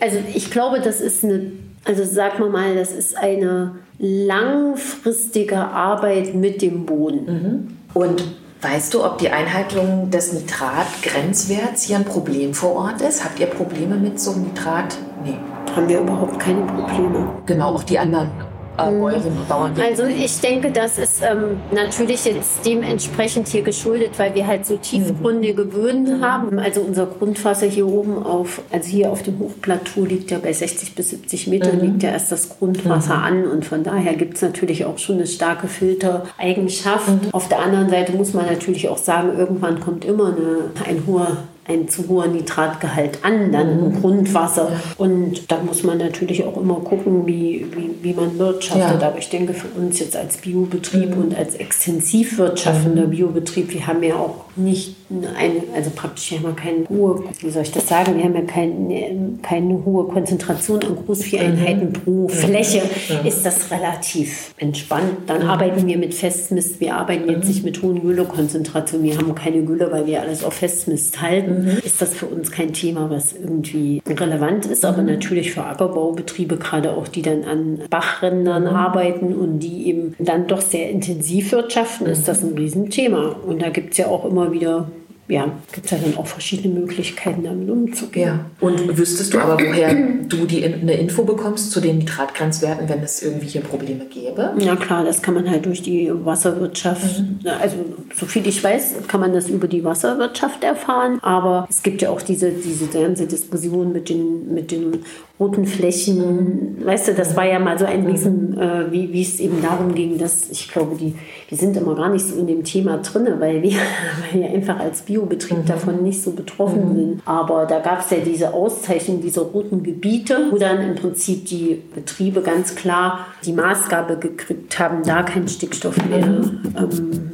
also 0.00 0.18
ich 0.34 0.50
glaube, 0.50 0.80
das 0.80 1.00
ist 1.00 1.24
eine 1.24 1.52
also 1.84 2.04
sagen 2.04 2.38
wir 2.38 2.50
mal, 2.50 2.74
das 2.74 2.92
ist 2.92 3.16
eine 3.16 3.76
langfristige 3.98 5.58
Arbeit 5.58 6.34
mit 6.34 6.62
dem 6.62 6.86
Boden. 6.86 7.24
Mhm. 7.26 7.76
Und 7.94 8.24
weißt 8.60 8.94
du, 8.94 9.04
ob 9.04 9.18
die 9.18 9.30
Einhaltung 9.30 10.10
des 10.10 10.32
Nitratgrenzwerts 10.32 11.84
hier 11.84 11.96
ein 11.96 12.04
Problem 12.04 12.54
vor 12.54 12.74
Ort 12.74 13.00
ist? 13.00 13.24
Habt 13.24 13.40
ihr 13.40 13.46
Probleme 13.46 13.96
mit 13.96 14.20
so 14.20 14.32
einem 14.32 14.44
Nitrat? 14.44 14.96
Nee. 15.24 15.36
Haben 15.74 15.88
wir 15.88 16.00
überhaupt 16.00 16.40
keine 16.40 16.62
Probleme. 16.62 17.30
Genau, 17.46 17.74
auch 17.74 17.82
die 17.82 17.98
anderen 17.98 18.30
äh, 18.78 18.90
mhm. 18.90 19.80
Also 19.80 20.04
ich 20.04 20.40
denke, 20.40 20.70
das 20.70 20.98
ist 20.98 21.22
ähm, 21.22 21.60
natürlich 21.72 22.24
jetzt 22.24 22.64
dementsprechend 22.64 23.48
hier 23.48 23.62
geschuldet, 23.62 24.12
weil 24.18 24.34
wir 24.34 24.46
halt 24.46 24.66
so 24.66 24.76
tiefgründige 24.76 25.64
Böden 25.64 26.22
haben. 26.22 26.58
Also 26.58 26.80
unser 26.80 27.06
Grundwasser 27.06 27.66
hier 27.66 27.86
oben 27.86 28.22
auf, 28.22 28.62
also 28.70 28.88
hier 28.88 29.10
auf 29.10 29.22
dem 29.22 29.38
Hochplateau 29.38 30.04
liegt 30.04 30.30
ja 30.30 30.38
bei 30.38 30.52
60 30.52 30.94
bis 30.94 31.10
70 31.10 31.48
Metern, 31.48 31.76
mhm. 31.76 31.82
liegt 31.82 32.02
ja 32.02 32.10
erst 32.10 32.30
das 32.30 32.48
Grundwasser 32.48 33.16
mhm. 33.16 33.24
an 33.24 33.46
und 33.46 33.64
von 33.64 33.82
daher 33.82 34.14
gibt 34.14 34.36
es 34.36 34.42
natürlich 34.42 34.84
auch 34.84 34.98
schon 34.98 35.16
eine 35.16 35.26
starke 35.26 35.68
Filtereigenschaft. 35.68 37.08
Mhm. 37.08 37.28
Auf 37.32 37.48
der 37.48 37.60
anderen 37.60 37.88
Seite 37.88 38.12
muss 38.12 38.32
man 38.32 38.46
natürlich 38.46 38.88
auch 38.88 38.98
sagen, 38.98 39.36
irgendwann 39.36 39.80
kommt 39.80 40.04
immer 40.04 40.28
eine, 40.28 40.70
ein 40.88 41.02
hoher 41.06 41.38
ein 41.68 41.88
zu 41.88 42.08
hoher 42.08 42.26
Nitratgehalt 42.26 43.24
an, 43.24 43.52
dann 43.52 43.68
im 43.70 43.88
mhm. 43.88 44.00
Grundwasser. 44.00 44.72
Und 44.96 45.50
da 45.50 45.60
muss 45.62 45.82
man 45.82 45.98
natürlich 45.98 46.44
auch 46.44 46.56
immer 46.56 46.76
gucken, 46.76 47.26
wie, 47.26 47.66
wie, 47.72 47.90
wie 48.02 48.14
man 48.14 48.38
wirtschaftet. 48.38 49.02
Ja. 49.02 49.08
Aber 49.08 49.18
ich 49.18 49.28
denke, 49.28 49.52
für 49.52 49.68
uns 49.78 49.98
jetzt 49.98 50.16
als 50.16 50.38
Biobetrieb 50.38 51.16
mhm. 51.16 51.22
und 51.22 51.36
als 51.36 51.54
extensiv 51.54 52.38
wirtschaftender 52.38 53.06
mhm. 53.06 53.10
Biobetrieb, 53.10 53.72
wir 53.72 53.86
haben 53.86 54.02
ja 54.02 54.16
auch 54.16 54.44
nicht 54.56 54.96
eine, 55.10 55.62
also 55.74 55.90
praktisch 55.94 56.32
wir 56.32 56.38
haben 56.38 56.46
ja 56.46 56.52
keine 56.52 56.88
hohe, 56.88 57.24
wie 57.40 57.50
soll 57.50 57.62
ich 57.62 57.72
das 57.72 57.88
sagen, 57.88 58.16
wir 58.16 58.24
haben 58.24 58.34
ja 58.34 58.42
keine, 58.42 59.38
keine 59.42 59.84
hohe 59.84 60.08
Konzentration 60.08 60.82
an 60.82 60.96
Großvieheinheiten 60.96 61.88
mhm. 61.88 61.92
pro 61.92 62.28
Fläche, 62.28 62.82
mhm. 62.82 63.26
ist 63.26 63.44
das 63.44 63.70
relativ 63.70 64.54
entspannt. 64.58 65.12
Dann 65.26 65.42
mhm. 65.42 65.48
arbeiten 65.48 65.86
wir 65.86 65.96
mit 65.96 66.14
Festmist, 66.14 66.80
wir 66.80 66.94
arbeiten 66.96 67.30
jetzt 67.30 67.48
nicht 67.48 67.64
mit 67.64 67.82
hohen 67.82 68.02
Güllekonzentrationen, 68.02 69.06
wir 69.06 69.16
haben 69.16 69.34
keine 69.34 69.62
Gülle, 69.62 69.90
weil 69.90 70.06
wir 70.06 70.20
alles 70.20 70.44
auf 70.44 70.54
Festmist 70.54 71.20
halten. 71.22 71.64
Mhm. 71.64 71.78
ist 71.84 72.02
das 72.02 72.14
für 72.14 72.26
uns 72.26 72.50
kein 72.50 72.72
Thema, 72.72 73.08
was 73.08 73.32
irgendwie 73.32 74.02
relevant 74.06 74.66
ist. 74.66 74.84
Aber 74.84 75.00
mhm. 75.02 75.08
natürlich 75.08 75.52
für 75.52 75.64
Ackerbaubetriebe, 75.64 76.56
gerade 76.56 76.92
auch 76.92 77.08
die 77.08 77.22
dann 77.22 77.44
an 77.44 77.80
Bachrändern 77.88 78.64
mhm. 78.64 78.68
arbeiten 78.76 79.34
und 79.34 79.60
die 79.60 79.88
eben 79.88 80.14
dann 80.18 80.46
doch 80.46 80.60
sehr 80.60 80.90
intensiv 80.90 81.52
wirtschaften, 81.52 82.06
ist 82.06 82.28
das 82.28 82.42
ein 82.42 82.54
Riesenthema. 82.56 83.36
Und 83.46 83.62
da 83.62 83.70
gibt 83.70 83.92
es 83.92 83.98
ja 83.98 84.06
auch 84.08 84.24
immer 84.24 84.52
wieder 84.52 84.90
ja, 85.28 85.52
gibt 85.72 85.84
es 85.84 85.90
ja 85.90 85.98
dann 85.98 86.16
auch 86.16 86.26
verschiedene 86.26 86.74
Möglichkeiten, 86.80 87.44
damit 87.44 87.68
umzugehen. 87.68 88.28
Ja. 88.28 88.66
Und 88.66 88.96
wüsstest 88.96 89.34
du 89.34 89.38
aber, 89.38 89.54
woher 89.54 89.94
du 89.94 90.46
die, 90.46 90.64
eine 90.64 90.94
Info 90.94 91.22
bekommst 91.22 91.70
zu 91.70 91.80
den 91.80 91.98
Nitratgrenzwerten, 91.98 92.88
wenn 92.88 93.00
es 93.00 93.22
irgendwie 93.22 93.46
hier 93.46 93.60
Probleme 93.60 94.06
gäbe? 94.06 94.54
Ja 94.58 94.74
klar, 94.76 95.04
das 95.04 95.20
kann 95.20 95.34
man 95.34 95.48
halt 95.50 95.66
durch 95.66 95.82
die 95.82 96.10
Wasserwirtschaft, 96.12 97.20
mhm. 97.20 97.40
also 97.60 97.76
so 98.14 98.26
viel 98.26 98.46
ich 98.46 98.64
weiß, 98.64 98.94
kann 99.06 99.20
man 99.20 99.34
das 99.34 99.48
über 99.48 99.68
die 99.68 99.84
Wasserwirtschaft 99.84 100.64
erfahren. 100.64 101.18
Aber 101.22 101.66
es 101.68 101.82
gibt 101.82 102.00
ja 102.00 102.08
auch 102.08 102.22
diese, 102.22 102.50
diese 102.50 102.86
ganze 102.86 103.26
Diskussion 103.26 103.92
mit 103.92 104.08
den, 104.08 104.54
mit 104.54 104.70
den 104.70 105.04
roten 105.40 105.66
Flächen. 105.66 106.84
Weißt 106.84 107.08
du, 107.08 107.14
das 107.14 107.36
war 107.36 107.44
ja 107.44 107.58
mal 107.58 107.78
so 107.78 107.84
ein 107.84 108.06
Riesen, 108.06 108.58
äh, 108.58 108.90
wie, 108.90 109.12
wie 109.12 109.22
es 109.22 109.38
eben 109.38 109.62
darum 109.62 109.94
ging, 109.94 110.18
dass 110.18 110.50
ich 110.50 110.68
glaube, 110.68 110.96
die, 110.96 111.14
die 111.50 111.54
sind 111.54 111.76
immer 111.76 111.94
gar 111.94 112.08
nicht 112.08 112.26
so 112.26 112.36
in 112.36 112.46
dem 112.46 112.64
Thema 112.64 112.98
drin, 112.98 113.28
weil 113.38 113.62
wir, 113.62 113.72
weil 114.32 114.40
wir 114.40 114.50
einfach 114.50 114.80
als 114.80 115.02
Biobetrieb 115.02 115.58
mhm. 115.58 115.66
davon 115.66 116.02
nicht 116.02 116.22
so 116.22 116.32
betroffen 116.32 116.90
mhm. 116.90 116.94
sind. 116.96 117.22
Aber 117.24 117.66
da 117.66 117.78
gab 117.78 118.00
es 118.00 118.10
ja 118.10 118.18
diese 118.18 118.52
Auszeichnung 118.52 119.20
dieser 119.20 119.42
roten 119.42 119.82
Gebiete, 119.82 120.48
wo 120.50 120.58
dann 120.58 120.80
im 120.80 120.94
Prinzip 120.96 121.46
die 121.46 121.82
Betriebe 121.94 122.40
ganz 122.42 122.74
klar 122.74 123.26
die 123.44 123.52
Maßgabe 123.52 124.16
gekriegt 124.16 124.78
haben, 124.78 125.02
da 125.04 125.22
keinen 125.22 125.48
Stickstoff 125.48 125.96
mehr 126.08 126.26
mhm. 126.26 126.60
ähm, 126.76 127.30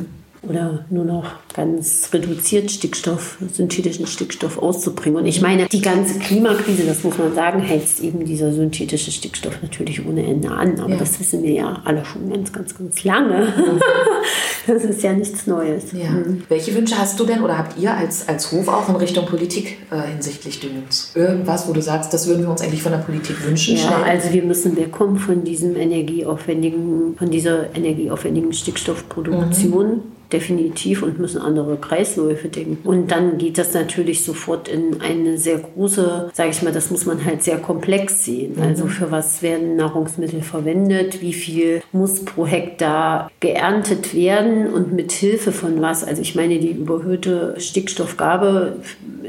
oder 0.48 0.84
nur 0.90 1.04
noch 1.04 1.24
ganz 1.54 2.08
reduziert 2.12 2.70
Stickstoff, 2.70 3.38
synthetischen 3.52 4.06
Stickstoff 4.06 4.58
auszubringen. 4.58 5.20
Und 5.20 5.26
ich 5.26 5.40
meine, 5.40 5.66
die 5.66 5.80
ganze 5.80 6.18
Klimakrise, 6.18 6.84
das 6.84 7.04
muss 7.04 7.18
man 7.18 7.34
sagen, 7.34 7.66
heizt 7.66 8.00
eben 8.02 8.24
dieser 8.24 8.52
synthetische 8.52 9.12
Stickstoff 9.12 9.62
natürlich 9.62 10.04
ohne 10.06 10.24
Ende 10.26 10.50
an. 10.50 10.80
Aber 10.80 10.90
ja. 10.90 10.96
das 10.96 11.18
wissen 11.20 11.42
wir 11.42 11.52
ja 11.52 11.82
alle 11.84 12.04
schon 12.04 12.30
ganz, 12.30 12.52
ganz, 12.52 12.76
ganz 12.76 13.04
lange. 13.04 13.52
Mhm. 13.56 13.80
das 14.66 14.84
ist 14.84 15.02
ja 15.02 15.12
nichts 15.12 15.46
Neues. 15.46 15.92
Ja. 15.92 16.10
Mhm. 16.10 16.42
Welche 16.48 16.74
Wünsche 16.74 16.98
hast 16.98 17.18
du 17.20 17.24
denn 17.24 17.42
oder 17.42 17.58
habt 17.58 17.78
ihr 17.78 17.94
als, 17.94 18.28
als 18.28 18.50
Hof 18.52 18.68
auch 18.68 18.88
in 18.88 18.96
Richtung 18.96 19.26
Politik 19.26 19.78
äh, 19.90 20.10
hinsichtlich 20.12 20.60
Düngens? 20.60 21.12
Irgendwas, 21.14 21.68
wo 21.68 21.72
du 21.72 21.80
sagst, 21.80 22.12
das 22.12 22.26
würden 22.26 22.42
wir 22.42 22.50
uns 22.50 22.62
eigentlich 22.62 22.82
von 22.82 22.92
der 22.92 22.98
Politik 22.98 23.44
wünschen? 23.46 23.76
Ja, 23.76 23.82
schnell? 23.82 24.02
also 24.04 24.32
wir 24.32 24.42
müssen 24.42 24.76
wegkommen 24.76 25.18
von 25.18 25.44
diesem 25.44 25.76
energieaufwendigen, 25.76 27.16
von 27.16 27.30
dieser 27.30 27.74
energieaufwendigen 27.76 28.52
Stickstoffproduktion. 28.52 29.88
Mhm 29.88 30.14
definitiv 30.34 31.02
und 31.02 31.18
müssen 31.18 31.40
andere 31.40 31.76
Kreisläufe 31.76 32.48
denken. 32.48 32.86
Und 32.86 33.10
dann 33.10 33.38
geht 33.38 33.56
das 33.56 33.72
natürlich 33.72 34.24
sofort 34.24 34.68
in 34.68 35.00
eine 35.00 35.38
sehr 35.38 35.58
große, 35.58 36.30
sage 36.34 36.50
ich 36.50 36.62
mal, 36.62 36.72
das 36.72 36.90
muss 36.90 37.06
man 37.06 37.24
halt 37.24 37.42
sehr 37.42 37.58
komplex 37.58 38.24
sehen. 38.24 38.56
Mhm. 38.56 38.62
Also 38.62 38.86
für 38.86 39.10
was 39.10 39.42
werden 39.42 39.76
Nahrungsmittel 39.76 40.42
verwendet, 40.42 41.22
wie 41.22 41.32
viel 41.32 41.82
muss 41.92 42.24
pro 42.24 42.46
Hektar 42.46 43.30
geerntet 43.40 44.14
werden 44.14 44.72
und 44.72 44.92
mit 44.92 45.12
Hilfe 45.12 45.52
von 45.52 45.80
was. 45.80 46.02
Also 46.02 46.20
ich 46.20 46.34
meine, 46.34 46.58
die 46.58 46.72
überhöhte 46.72 47.54
Stickstoffgabe 47.58 48.76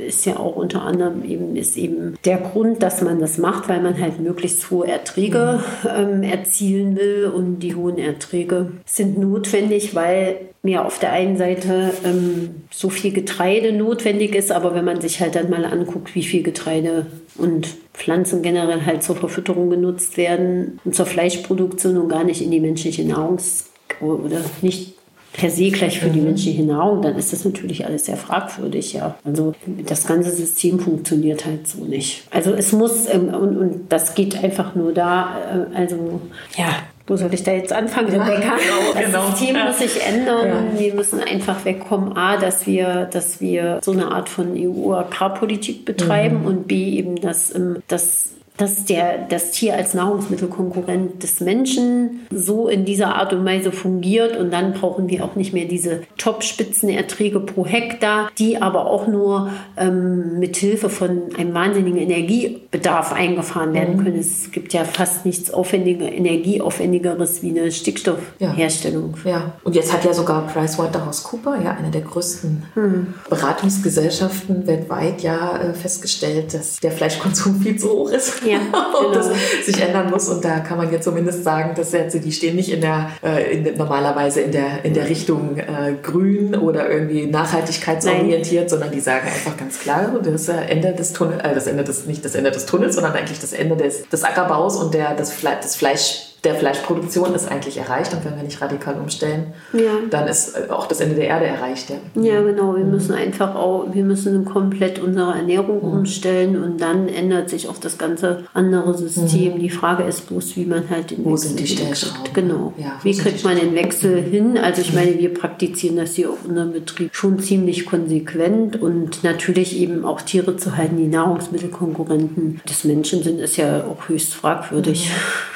ist 0.05 0.25
ja 0.25 0.37
auch 0.37 0.55
unter 0.55 0.81
anderem 0.83 1.23
eben, 1.23 1.55
ist 1.55 1.77
eben 1.77 2.15
der 2.25 2.37
Grund, 2.37 2.83
dass 2.83 3.01
man 3.01 3.19
das 3.19 3.37
macht, 3.37 3.67
weil 3.67 3.81
man 3.81 3.99
halt 3.99 4.19
möglichst 4.19 4.69
hohe 4.71 4.87
Erträge 4.87 5.63
ähm, 5.97 6.23
erzielen 6.23 6.95
will. 6.95 7.31
Und 7.33 7.59
die 7.59 7.75
hohen 7.75 7.97
Erträge 7.97 8.71
sind 8.85 9.17
notwendig, 9.17 9.95
weil 9.95 10.37
mir 10.65 10.83
auf 10.85 10.99
der 10.99 11.11
einen 11.11 11.37
Seite 11.37 11.91
ähm, 12.03 12.63
so 12.71 12.89
viel 12.89 13.13
Getreide 13.13 13.71
notwendig 13.71 14.33
ist, 14.33 14.51
aber 14.51 14.73
wenn 14.73 14.83
man 14.83 14.99
sich 14.99 15.21
halt 15.21 15.35
dann 15.35 15.49
mal 15.49 15.63
anguckt, 15.63 16.15
wie 16.15 16.23
viel 16.23 16.41
Getreide 16.41 17.05
und 17.37 17.67
Pflanzen 17.93 18.41
generell 18.41 18.85
halt 18.85 19.03
zur 19.03 19.15
Verfütterung 19.15 19.69
genutzt 19.69 20.17
werden 20.17 20.79
und 20.83 20.95
zur 20.95 21.05
Fleischproduktion 21.05 21.97
und 21.97 22.09
gar 22.09 22.23
nicht 22.23 22.41
in 22.41 22.51
die 22.51 22.59
menschliche 22.59 23.03
Nahrungs- 23.03 23.65
oder 24.01 24.41
nicht 24.61 24.94
per 25.35 25.49
se 25.49 25.69
gleich 25.69 25.99
für 25.99 26.09
die 26.09 26.19
mhm. 26.19 26.27
menschliche 26.27 26.63
Nahrung, 26.63 27.01
dann 27.01 27.17
ist 27.17 27.33
das 27.33 27.43
natürlich 27.43 27.85
alles 27.85 28.05
sehr 28.05 28.15
fragwürdig, 28.15 28.93
ja. 28.93 29.15
Also 29.25 29.53
das 29.85 30.07
ganze 30.07 30.31
System 30.31 30.79
funktioniert 30.79 31.45
halt 31.45 31.67
so 31.67 31.83
nicht. 31.83 32.23
Also 32.31 32.53
es 32.53 32.71
muss, 32.71 33.07
ähm, 33.13 33.33
und, 33.33 33.57
und 33.57 33.81
das 33.89 34.15
geht 34.15 34.41
einfach 34.41 34.75
nur 34.75 34.93
da, 34.93 35.67
äh, 35.73 35.77
also 35.77 36.21
ja, 36.57 36.69
wo 37.07 37.17
soll 37.17 37.33
ich 37.33 37.43
da 37.43 37.51
jetzt 37.51 37.73
anfangen, 37.73 38.07
Rebecca? 38.07 38.53
das 38.93 39.05
genau. 39.05 39.25
System 39.29 39.55
ja. 39.55 39.65
muss 39.65 39.79
sich 39.79 40.01
ändern. 40.01 40.47
Ja. 40.47 40.79
Wir 40.79 40.93
müssen 40.93 41.19
einfach 41.19 41.65
wegkommen, 41.65 42.15
A, 42.17 42.37
dass 42.37 42.65
wir, 42.65 43.05
dass 43.11 43.41
wir 43.41 43.79
so 43.83 43.91
eine 43.91 44.11
Art 44.11 44.29
von 44.29 44.53
EU-Agrarpolitik 44.55 45.85
betreiben 45.85 46.41
mhm. 46.41 46.47
und 46.47 46.67
B, 46.67 46.91
eben, 46.91 47.17
dass, 47.17 47.53
ähm, 47.53 47.83
dass 47.87 48.34
dass 48.57 48.85
der, 48.85 49.25
das 49.29 49.51
Tier 49.51 49.75
als 49.75 49.93
Nahrungsmittelkonkurrent 49.93 51.21
des 51.21 51.41
Menschen 51.41 52.21
so 52.31 52.67
in 52.67 52.85
dieser 52.85 53.15
Art 53.15 53.33
und 53.33 53.43
Weise 53.45 53.71
fungiert 53.71 54.37
und 54.37 54.51
dann 54.51 54.73
brauchen 54.73 55.09
wir 55.09 55.25
auch 55.25 55.35
nicht 55.35 55.53
mehr 55.53 55.65
diese 55.65 56.01
Top-Spitzenerträge 56.17 57.39
pro 57.41 57.65
Hektar, 57.65 58.29
die 58.37 58.61
aber 58.61 58.85
auch 58.85 59.07
nur 59.07 59.49
ähm, 59.77 60.39
mit 60.39 60.55
Hilfe 60.55 60.89
von 60.89 61.35
einem 61.37 61.53
wahnsinnigen 61.53 61.99
Energiebedarf 61.99 63.11
eingefahren 63.11 63.73
werden 63.73 63.97
mhm. 63.97 64.03
können. 64.03 64.19
Es 64.19 64.51
gibt 64.51 64.73
ja 64.73 64.85
fast 64.85 65.25
nichts 65.25 65.51
aufwendiger, 65.51 66.11
energieaufwendigeres 66.11 67.43
wie 67.43 67.49
eine 67.49 67.71
Stickstoffherstellung. 67.71 69.15
Ja. 69.25 69.31
ja. 69.31 69.53
und 69.63 69.75
jetzt 69.75 69.91
hat 69.91 70.05
ja 70.05 70.13
sogar 70.13 70.47
PricewaterhouseCooper, 70.47 71.61
ja 71.61 71.71
eine 71.71 71.91
der 71.91 72.01
größten 72.01 72.63
mhm. 72.75 73.13
Beratungsgesellschaften 73.29 74.65
weltweit, 74.65 75.21
ja 75.21 75.57
äh, 75.57 75.73
festgestellt, 75.73 76.53
dass 76.53 76.77
der 76.77 76.91
Fleischkonsum 76.91 77.61
viel 77.61 77.77
zu 77.77 77.89
hoch 77.89 78.11
ist 78.11 78.44
ja, 78.45 78.57
genau. 78.71 79.07
und 79.07 79.15
das 79.15 79.29
sich 79.65 79.81
ändern 79.81 80.09
muss. 80.09 80.29
Und 80.29 80.43
da 80.43 80.59
kann 80.59 80.77
man 80.77 80.91
jetzt 80.91 81.03
zumindest 81.03 81.43
sagen, 81.43 81.73
dass 81.75 81.91
Sätze, 81.91 82.19
die 82.19 82.31
stehen 82.31 82.55
nicht 82.55 82.71
in 82.71 82.81
der, 82.81 83.11
äh, 83.23 83.57
in, 83.57 83.77
normalerweise 83.77 84.41
in 84.41 84.51
der, 84.51 84.83
in 84.83 84.93
der 84.93 85.09
Richtung 85.09 85.57
äh, 85.57 85.93
grün 86.01 86.55
oder 86.55 86.89
irgendwie 86.89 87.25
nachhaltigkeitsorientiert, 87.25 88.63
Nein. 88.63 88.69
sondern 88.69 88.91
die 88.91 88.99
sagen 88.99 89.27
einfach 89.27 89.57
ganz 89.57 89.79
klar, 89.79 90.13
das 90.23 90.47
Ende 90.47 90.93
des 90.93 91.13
Tunnels, 91.13 91.43
äh, 91.43 91.53
das 91.53 91.67
Ende 91.67 91.83
des, 91.83 92.05
nicht 92.05 92.23
das 92.25 92.35
Ende 92.35 92.51
des 92.51 92.65
Tunnels, 92.65 92.95
sondern 92.95 93.13
eigentlich 93.13 93.39
das 93.39 93.53
Ende 93.53 93.75
des, 93.75 94.07
des 94.09 94.23
Ackerbaus 94.23 94.77
und 94.77 94.93
der, 94.93 95.15
des, 95.15 95.31
Fle 95.31 95.51
des 95.63 95.75
Fleisch 95.75 96.24
der 96.43 96.55
Fleischproduktion 96.55 97.33
ist 97.33 97.49
eigentlich 97.49 97.77
erreicht 97.77 98.13
und 98.13 98.23
wenn 98.23 98.35
wir 98.35 98.43
nicht 98.43 98.61
radikal 98.61 98.95
umstellen, 98.99 99.53
ja. 99.73 99.91
dann 100.09 100.27
ist 100.27 100.69
auch 100.69 100.87
das 100.87 100.99
Ende 100.99 101.15
der 101.15 101.27
Erde 101.27 101.45
erreicht. 101.45 101.89
Ja, 101.89 102.21
ja 102.21 102.41
genau. 102.41 102.75
Wir 102.75 102.83
mhm. 102.83 102.91
müssen 102.91 103.13
einfach 103.13 103.55
auch, 103.55 103.87
wir 103.91 104.03
müssen 104.03 104.45
komplett 104.45 104.99
unsere 104.99 105.33
Ernährung 105.33 105.77
mhm. 105.77 105.99
umstellen 105.99 106.61
und 106.61 106.79
dann 106.79 107.07
ändert 107.07 107.49
sich 107.49 107.67
auch 107.67 107.77
das 107.77 107.97
ganze 107.97 108.43
andere 108.53 108.95
System. 108.95 109.55
Mhm. 109.55 109.59
Die 109.59 109.69
Frage 109.69 110.03
ist 110.03 110.27
bloß, 110.27 110.55
wie 110.55 110.65
man 110.65 110.89
halt 110.89 111.11
den 111.11 111.25
Wo 111.25 111.31
Wechsel 111.31 111.47
sind 111.47 111.59
die 111.59 111.67
Stellschrauben? 111.67 112.33
Genau. 112.33 112.73
Ja, 112.77 112.99
wie 113.01 113.17
kriegt 113.17 113.43
man 113.43 113.57
den 113.57 113.73
Wechsel 113.73 114.21
mhm. 114.21 114.31
hin? 114.31 114.57
Also 114.57 114.81
ich 114.81 114.93
meine, 114.93 115.17
wir 115.17 115.33
praktizieren 115.33 115.97
das 115.97 116.13
hier 116.13 116.29
auf 116.29 116.45
unserem 116.47 116.73
Betrieb 116.73 117.09
schon 117.15 117.39
ziemlich 117.39 117.85
konsequent 117.85 118.81
und 118.81 119.23
natürlich 119.23 119.79
eben 119.79 120.05
auch 120.05 120.21
Tiere 120.21 120.57
zu 120.57 120.77
halten, 120.77 120.97
die 120.97 121.07
Nahrungsmittelkonkurrenten 121.07 122.61
des 122.69 122.83
Menschen 122.83 123.23
sind, 123.23 123.39
ist 123.39 123.57
ja 123.57 123.85
auch 123.85 124.09
höchst 124.09 124.35
fragwürdig. 124.35 125.09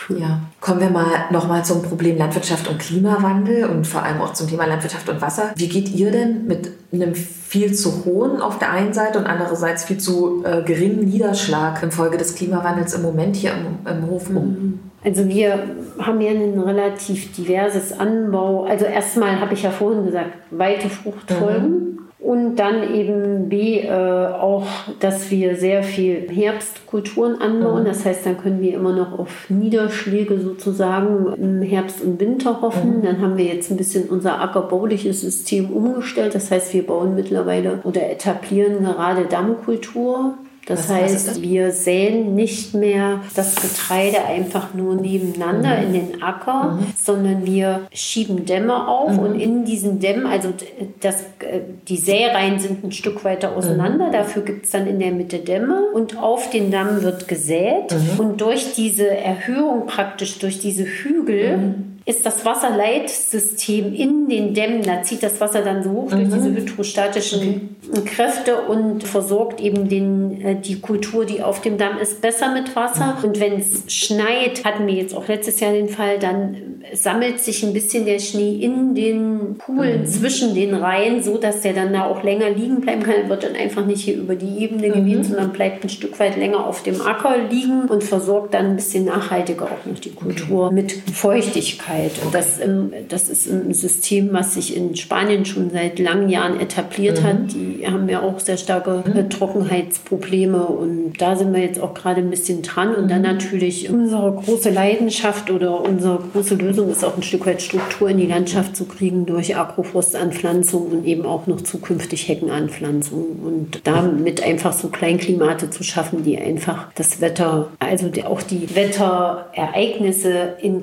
Mhm. 0.10 0.18
Ja. 0.18 0.40
Kommen 0.60 0.82
wir 0.82 0.90
mal 0.90 1.06
nochmal 1.32 1.64
zum 1.64 1.82
Problem 1.82 2.18
Landwirtschaft 2.18 2.68
und 2.68 2.80
Klimawandel 2.80 3.66
und 3.66 3.88
vor 3.88 4.04
allem 4.04 4.22
auch 4.22 4.34
zum 4.34 4.48
Thema 4.48 4.66
Landwirtschaft 4.66 5.08
und 5.10 5.22
Wasser. 5.22 5.52
Wie 5.56 5.70
geht 5.70 5.90
ihr 5.90 6.12
denn 6.12 6.48
mit 6.48 6.72
einem 6.92 7.16
viel 7.16 7.74
zu 7.74 8.06
hohen 8.06 8.42
auf 8.42 8.60
der 8.60 8.72
einen 8.72 8.94
Seite 8.94 9.20
und 9.20 9.26
andererseits 9.26 9.86
viel 9.86 9.98
zu 9.98 10.44
äh, 10.44 10.64
geringen 10.64 11.06
Niederschlag 11.06 11.82
infolge 11.82 12.18
des 12.18 12.36
Klimawandels 12.36 12.94
im 12.94 13.02
Moment 13.02 13.36
hier 13.36 13.54
im, 13.54 13.88
im 13.90 14.08
Hof 14.08 14.30
um? 14.30 14.36
Mhm. 14.36 14.80
Also 15.04 15.28
wir 15.30 15.64
haben 16.00 16.20
ja 16.20 16.32
ein 16.32 16.60
relativ 16.60 17.32
diverses 17.32 17.98
Anbau. 17.98 18.66
Also 18.66 18.86
erstmal 18.86 19.40
habe 19.40 19.54
ich 19.54 19.64
ja 19.64 19.72
vorhin 19.72 20.06
gesagt, 20.06 20.32
weite 20.52 20.90
Fruchtfolgen. 20.90 21.70
Mhm. 21.70 22.09
Und 22.20 22.58
dann 22.58 22.94
eben 22.94 23.48
B, 23.48 23.80
äh, 23.80 23.92
auch, 23.92 24.68
dass 25.00 25.32
wir 25.32 25.56
sehr 25.56 25.84
viel 25.84 26.30
Herbstkulturen 26.30 27.40
anbauen. 27.40 27.84
Mhm. 27.84 27.88
Das 27.88 28.04
heißt, 28.04 28.26
dann 28.26 28.38
können 28.38 28.60
wir 28.60 28.74
immer 28.74 28.92
noch 28.92 29.18
auf 29.18 29.50
Niederschläge 29.50 30.38
sozusagen 30.38 31.34
im 31.38 31.62
Herbst 31.62 32.02
und 32.02 32.20
Winter 32.20 32.62
hoffen. 32.62 32.98
Mhm. 32.98 33.04
Dann 33.04 33.22
haben 33.22 33.38
wir 33.38 33.46
jetzt 33.46 33.72
ein 33.72 33.78
bisschen 33.78 34.10
unser 34.10 34.42
ackerbauliches 34.42 35.22
System 35.22 35.70
umgestellt. 35.70 36.36
Das 36.36 36.52
heißt, 36.52 36.74
wir 36.74 36.86
bauen 36.86 37.16
mittlerweile 37.16 37.80
oder 37.86 38.12
etablieren 38.12 38.84
gerade 38.84 39.26
Dammkultur. 39.26 40.34
Das 40.70 40.88
was, 40.88 40.96
heißt, 40.96 41.28
was 41.28 41.42
wir 41.42 41.72
säen 41.72 42.36
nicht 42.36 42.76
mehr 42.76 43.22
das 43.36 43.56
Getreide 43.56 44.24
einfach 44.24 44.76
nur 44.76 44.96
nebeneinander 44.96 45.78
mhm. 45.78 45.84
in 45.84 45.94
den 45.94 46.22
Acker, 46.22 46.74
mhm. 46.74 46.86
sondern 46.96 47.46
wir 47.46 47.88
schieben 47.92 48.46
Dämme 48.46 48.88
auf 48.88 49.14
mhm. 49.14 49.20
und 49.20 49.40
in 49.40 49.66
diesen 49.66 50.00
Dämmen, 50.00 50.28
also 50.28 50.54
das, 51.00 51.22
äh, 51.40 51.62
die 51.88 51.98
Säreihen 51.98 52.60
sind 52.60 52.84
ein 52.84 52.92
Stück 52.92 53.26
weiter 53.26 53.58
auseinander, 53.58 54.10
mhm. 54.10 54.12
dafür 54.12 54.44
gibt 54.44 54.66
es 54.66 54.72
dann 54.72 54.86
in 54.86 55.00
der 55.00 55.12
Mitte 55.12 55.40
Dämme 55.40 55.86
und 55.92 56.20
auf 56.20 56.52
den 56.52 56.70
Damm 56.70 57.02
wird 57.02 57.28
gesät 57.28 57.92
mhm. 57.92 58.20
und 58.20 58.42
durch 58.42 58.74
diese 58.74 59.10
Erhöhung 59.10 59.88
praktisch, 59.88 60.38
durch 60.38 60.60
diese 60.60 60.84
Hügel, 60.84 61.58
mhm 61.58 61.99
ist 62.10 62.26
das 62.26 62.44
Wasserleitsystem 62.44 63.94
in 63.94 64.28
den 64.28 64.56
Dämmen, 64.56 64.82
da 64.82 65.04
zieht 65.04 65.22
das 65.22 65.40
Wasser 65.40 65.62
dann 65.62 65.84
so 65.84 65.92
hoch 65.92 66.12
mhm. 66.12 66.16
durch 66.18 66.34
diese 66.34 66.52
hydrostatischen 66.52 67.78
okay. 67.92 68.02
Kräfte 68.04 68.62
und 68.62 69.04
versorgt 69.04 69.62
eben 69.62 69.88
den, 69.88 70.42
äh, 70.42 70.56
die 70.56 70.80
Kultur, 70.80 71.26
die 71.26 71.44
auf 71.44 71.62
dem 71.62 71.78
Damm 71.78 72.00
ist, 72.00 72.20
besser 72.20 72.52
mit 72.52 72.76
Wasser. 72.76 73.18
Mhm. 73.20 73.26
Und 73.26 73.40
wenn 73.40 73.60
es 73.60 73.84
schneit, 73.94 74.66
hatten 74.66 74.88
wir 74.88 74.96
jetzt 74.96 75.16
auch 75.16 75.28
letztes 75.28 75.60
Jahr 75.60 75.72
den 75.72 75.88
Fall, 75.88 76.18
dann 76.18 76.84
sammelt 76.94 77.42
sich 77.42 77.62
ein 77.62 77.74
bisschen 77.74 78.06
der 78.06 78.18
Schnee 78.18 78.56
in 78.56 78.96
den 78.96 79.58
Poolen 79.60 80.02
mhm. 80.02 80.06
zwischen 80.08 80.56
den 80.56 80.74
Reihen, 80.74 81.22
so 81.22 81.38
dass 81.38 81.62
der 81.62 81.74
dann 81.74 81.94
da 81.94 82.06
auch 82.06 82.24
länger 82.24 82.50
liegen 82.50 82.82
bleiben 82.82 83.04
kann. 83.04 83.30
Wird 83.30 83.44
dann 83.44 83.56
einfach 83.56 83.86
nicht 83.86 84.04
hier 84.04 84.18
über 84.18 84.34
die 84.34 84.64
Ebene 84.64 84.88
mhm. 84.88 84.94
geweht, 84.94 85.26
sondern 85.26 85.52
bleibt 85.52 85.84
ein 85.84 85.90
Stück 85.90 86.20
weit 86.20 86.38
länger 86.38 86.66
auf 86.66 86.82
dem 86.82 87.02
Acker 87.02 87.36
liegen 87.52 87.84
und 87.84 88.04
versorgt 88.04 88.56
dann 88.56 88.72
ein 88.72 88.76
bisschen 88.78 89.06
nachhaltiger 89.06 89.66
auch 89.66 89.86
noch 89.86 90.00
die 90.00 90.14
Kultur 90.14 90.68
okay. 90.68 90.76
mit 90.76 90.92
Feuchtigkeit. 91.14 91.99
Sicherheit. 92.00 92.24
Und 92.24 92.34
das, 92.34 92.60
das 93.08 93.30
ist 93.30 93.48
ein 93.48 93.74
System, 93.74 94.30
was 94.32 94.54
sich 94.54 94.76
in 94.76 94.96
Spanien 94.96 95.46
schon 95.46 95.70
seit 95.70 96.00
langen 96.00 96.30
Jahren 96.30 96.60
etabliert 96.60 97.22
mhm. 97.22 97.26
hat. 97.26 97.38
Die 97.54 97.88
haben 97.88 98.10
ja 98.10 98.22
auch 98.22 98.40
sehr 98.40 98.58
starke 98.58 99.04
mhm. 99.06 99.30
Trockenheitsprobleme 99.30 100.66
und 100.66 101.14
da 101.20 101.36
sind 101.36 101.54
wir 101.54 101.62
jetzt 101.62 101.80
auch 101.80 101.94
gerade 101.94 102.22
ein 102.22 102.30
bisschen 102.30 102.62
dran. 102.62 102.96
Und 102.96 103.10
dann 103.10 103.20
mhm. 103.20 103.28
natürlich 103.28 103.90
unsere 103.90 104.34
große 104.34 104.70
Leidenschaft 104.70 105.52
oder 105.52 105.82
unsere 105.82 106.20
große 106.34 106.56
Lösung 106.56 106.90
ist 106.90 107.04
auch 107.04 107.16
ein 107.16 107.24
Stück 107.24 107.46
weit 107.46 107.62
Struktur 107.62 108.10
in 108.10 108.18
die 108.18 108.28
Landschaft 108.28 108.76
zu 108.76 108.86
kriegen 108.86 109.26
durch 109.26 109.56
Agroforstanpflanzung 109.56 110.88
und 110.88 111.06
eben 111.06 111.26
auch 111.26 111.48
noch 111.48 111.62
zukünftig 111.62 112.28
Heckenanpflanzung 112.28 113.40
und 113.44 113.82
damit 113.84 114.44
einfach 114.44 114.74
so 114.74 114.90
Kleinklimate 114.90 115.70
zu 115.70 115.84
schaffen, 115.84 116.24
die 116.24 116.38
einfach 116.38 116.88
das 116.96 117.22
Wetter, 117.22 117.70
also 117.80 118.10
auch 118.26 118.42
die 118.42 118.76
Wetterereignisse 118.76 120.56
in 120.62 120.82